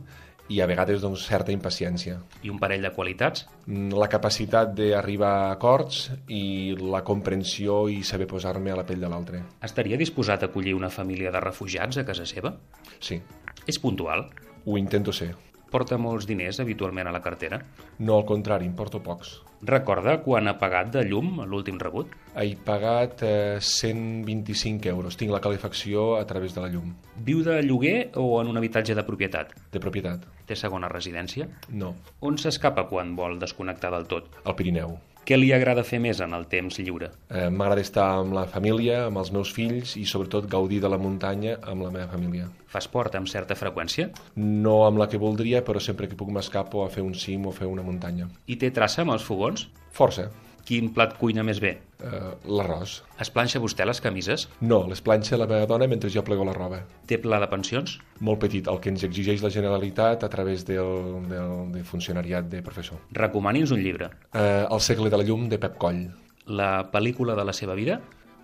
i 0.48 0.60
a 0.62 0.66
vegades 0.70 1.02
doncs, 1.02 1.24
certa 1.26 1.52
impaciència. 1.54 2.20
I 2.46 2.52
un 2.52 2.60
parell 2.62 2.84
de 2.86 2.92
qualitats? 2.94 3.46
La 3.66 4.08
capacitat 4.10 4.74
d'arribar 4.78 5.32
a 5.40 5.48
acords 5.56 6.04
i 6.30 6.76
la 6.78 7.02
comprensió 7.06 7.84
i 7.90 8.02
saber 8.06 8.28
posar-me 8.30 8.70
a 8.72 8.78
la 8.78 8.86
pell 8.86 9.02
de 9.02 9.10
l'altre. 9.10 9.42
Estaria 9.66 9.98
disposat 9.98 10.44
a 10.44 10.50
acollir 10.50 10.76
una 10.78 10.92
família 10.92 11.34
de 11.34 11.42
refugiats 11.42 11.98
a 11.98 12.06
casa 12.06 12.28
seva? 12.28 12.54
Sí. 13.00 13.20
És 13.66 13.80
puntual? 13.82 14.28
Ho 14.66 14.78
intento 14.78 15.14
ser. 15.14 15.32
Porta 15.76 15.98
molts 16.00 16.24
diners 16.24 16.56
habitualment 16.62 17.10
a 17.10 17.12
la 17.12 17.20
cartera? 17.20 17.58
No, 17.98 18.14
al 18.16 18.22
contrari, 18.24 18.64
em 18.64 18.72
porto 18.72 19.02
pocs. 19.04 19.34
Recorda 19.68 20.14
quan 20.24 20.48
ha 20.48 20.54
pagat 20.56 20.88
de 20.94 21.02
llum 21.04 21.42
l'últim 21.44 21.76
rebut? 21.82 22.14
He 22.32 22.54
pagat 22.64 23.20
eh, 23.28 23.58
125 23.60 24.88
euros. 24.88 25.18
Tinc 25.20 25.34
la 25.34 25.42
calefacció 25.44 26.14
a 26.16 26.24
través 26.24 26.54
de 26.56 26.64
la 26.64 26.70
llum. 26.72 26.94
Viu 27.28 27.42
de 27.44 27.58
lloguer 27.66 28.12
o 28.16 28.24
en 28.40 28.48
un 28.54 28.56
habitatge 28.56 28.96
de 28.96 29.04
propietat? 29.04 29.52
De 29.72 29.82
propietat. 29.82 30.24
Té 30.48 30.56
segona 30.56 30.88
residència? 30.88 31.50
No. 31.68 31.92
On 32.24 32.40
s'escapa 32.40 32.86
quan 32.88 33.12
vol 33.20 33.36
desconnectar 33.42 33.92
del 33.98 34.08
tot? 34.08 34.32
Al 34.46 34.56
Pirineu. 34.56 34.96
Què 35.26 35.34
li 35.34 35.48
agrada 35.50 35.82
fer 35.82 35.98
més 35.98 36.20
en 36.22 36.36
el 36.36 36.44
temps 36.46 36.76
lliure? 36.78 37.08
Eh, 37.34 37.48
M'agrada 37.50 37.82
estar 37.82 38.04
amb 38.20 38.36
la 38.36 38.44
família, 38.46 39.00
amb 39.08 39.18
els 39.18 39.32
meus 39.34 39.50
fills 39.56 39.96
i 39.98 40.04
sobretot 40.06 40.46
gaudir 40.52 40.78
de 40.84 40.90
la 40.92 41.00
muntanya 41.02 41.56
amb 41.66 41.82
la 41.82 41.90
meva 41.90 42.06
família. 42.12 42.46
Fa 42.70 42.78
esport 42.78 43.18
amb 43.18 43.26
certa 43.26 43.58
freqüència? 43.58 44.12
No 44.36 44.76
amb 44.86 45.02
la 45.02 45.08
que 45.10 45.18
voldria, 45.18 45.64
però 45.66 45.82
sempre 45.82 46.06
que 46.06 46.14
puc 46.14 46.30
m'escapo 46.30 46.84
a 46.84 46.90
fer 46.94 47.02
un 47.02 47.18
cim 47.18 47.50
o 47.50 47.56
fer 47.56 47.66
una 47.66 47.82
muntanya. 47.82 48.30
I 48.46 48.54
té 48.62 48.70
traça 48.70 49.02
amb 49.02 49.16
els 49.16 49.26
fogons? 49.26 49.66
Força. 49.98 50.28
Quin 50.66 50.88
plat 50.90 51.12
cuina 51.14 51.44
més 51.46 51.60
bé? 51.62 51.76
Uh, 52.02 52.32
L'arròs. 52.58 52.96
Es 53.22 53.30
planxa 53.30 53.60
vostè 53.62 53.84
les 53.86 54.00
camises? 54.02 54.48
No, 54.66 54.80
les 54.90 54.98
planxa 55.04 55.38
la 55.38 55.46
meva 55.46 55.68
dona 55.70 55.86
mentre 55.86 56.10
jo 56.10 56.24
plego 56.26 56.44
la 56.48 56.56
roba. 56.56 56.80
Té 57.06 57.20
pla 57.22 57.38
de 57.38 57.46
pensions? 57.52 57.96
Molt 58.26 58.42
petit, 58.42 58.66
el 58.66 58.80
que 58.82 58.90
ens 58.90 59.06
exigeix 59.06 59.44
la 59.46 59.52
Generalitat 59.54 60.26
a 60.26 60.30
través 60.32 60.66
del, 60.66 61.22
del, 61.30 61.54
del 61.76 61.86
funcionariat 61.86 62.50
de 62.50 62.64
professor. 62.66 62.98
Recomani'ns 63.14 63.70
un 63.76 63.84
llibre. 63.84 64.10
Uh, 64.34 64.66
el 64.66 64.82
segle 64.82 65.12
de 65.12 65.22
la 65.22 65.28
llum, 65.28 65.46
de 65.52 65.60
Pep 65.62 65.78
Coll. 65.78 66.02
La 66.50 66.90
pel·lícula 66.90 67.38
de 67.38 67.46
la 67.46 67.54
seva 67.54 67.78
vida? 67.78 68.00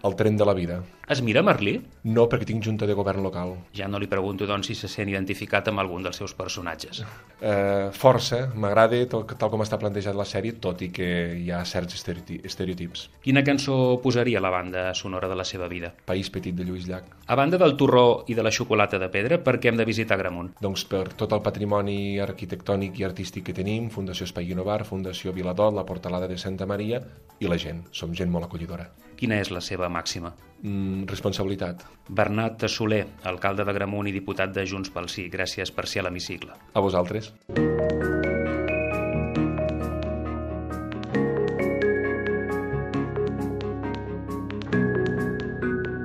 El 0.07 0.15
tren 0.19 0.39
de 0.39 0.47
la 0.47 0.55
vida. 0.55 0.81
Es 1.13 1.21
mira 1.21 1.43
Merlí? 1.45 1.75
No, 2.09 2.23
perquè 2.25 2.47
tinc 2.49 2.65
junta 2.65 2.87
de 2.89 2.95
govern 2.97 3.21
local. 3.21 3.51
Ja 3.77 3.85
no 3.85 3.99
li 4.01 4.07
pregunto, 4.09 4.47
doncs, 4.49 4.71
si 4.71 4.75
se 4.79 4.89
sent 4.89 5.11
identificat 5.13 5.67
amb 5.69 5.83
algun 5.83 6.07
dels 6.07 6.17
seus 6.17 6.33
personatges. 6.33 7.03
Uh, 7.03 7.91
força, 7.93 8.47
m'agrada 8.57 8.97
tal, 9.13 9.27
tal 9.29 9.51
com 9.53 9.61
està 9.61 9.77
plantejat 9.77 10.17
la 10.17 10.25
sèrie, 10.25 10.57
tot 10.57 10.81
i 10.81 10.89
que 10.89 11.09
hi 11.37 11.51
ha 11.53 11.59
certs 11.69 11.99
estereotips. 12.01 13.03
Quina 13.27 13.43
cançó 13.45 13.77
posaria 14.01 14.41
la 14.41 14.55
banda 14.55 14.87
sonora 14.97 15.29
de 15.29 15.37
la 15.37 15.45
seva 15.45 15.69
vida? 15.69 15.91
País 16.09 16.31
petit 16.33 16.57
de 16.57 16.65
Lluís 16.65 16.89
Llach. 16.89 17.11
A 17.27 17.37
banda 17.37 17.61
del 17.61 17.77
torró 17.77 18.25
i 18.33 18.39
de 18.39 18.47
la 18.47 18.55
xocolata 18.55 18.97
de 19.03 19.11
pedra, 19.13 19.43
per 19.45 19.59
què 19.61 19.69
hem 19.69 19.77
de 19.77 19.89
visitar 19.89 20.17
Gramunt? 20.17 20.55
Doncs 20.65 20.87
per 20.89 21.11
tot 21.13 21.37
el 21.37 21.45
patrimoni 21.45 22.23
arquitectònic 22.25 23.03
i 23.03 23.05
artístic 23.11 23.51
que 23.51 23.59
tenim, 23.61 23.91
Fundació 23.93 24.25
Espai 24.31 24.49
Guinovar, 24.49 24.87
Fundació 24.89 25.37
Viladot, 25.37 25.77
la 25.77 25.85
Portalada 25.85 26.31
de 26.31 26.41
Santa 26.41 26.65
Maria 26.65 27.05
i 27.37 27.53
la 27.53 27.61
gent. 27.61 27.85
Som 27.93 28.17
gent 28.17 28.33
molt 28.33 28.49
acollidora. 28.49 28.89
Quina 29.21 29.37
és 29.45 29.53
la 29.53 29.61
seva 29.61 29.93
màxima? 29.93 30.33
Mm, 30.63 31.09
responsabilitat. 31.11 31.83
Bernat 32.09 32.69
Soler, 32.69 33.07
alcalde 33.25 33.65
de 33.67 33.73
Gramunt 33.75 34.07
i 34.07 34.15
diputat 34.15 34.55
de 34.55 34.65
Junts 34.67 34.91
pel 34.95 35.09
Sí. 35.09 35.29
Gràcies 35.29 35.73
per 35.75 35.87
ser 35.87 36.01
a 36.01 36.05
l'hemicicle. 36.05 36.53
A 36.73 36.81
vosaltres. 36.81 37.33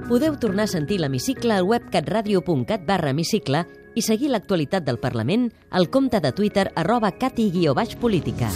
Podeu 0.07 0.37
tornar 0.39 0.63
a 0.63 0.67
sentir 0.71 1.01
l'hemicicle 1.01 1.53
al 1.53 1.65
web 1.67 1.89
catradio.cat 1.91 2.85
barra 2.87 3.11
hemicicle 3.11 3.65
i 3.93 4.01
seguir 4.01 4.31
l'actualitat 4.31 4.85
del 4.87 4.97
Parlament 4.97 5.51
al 5.69 5.89
compte 5.89 6.21
de 6.23 6.31
Twitter 6.31 6.71
arroba 6.75 7.11
cati-política. 7.11 8.49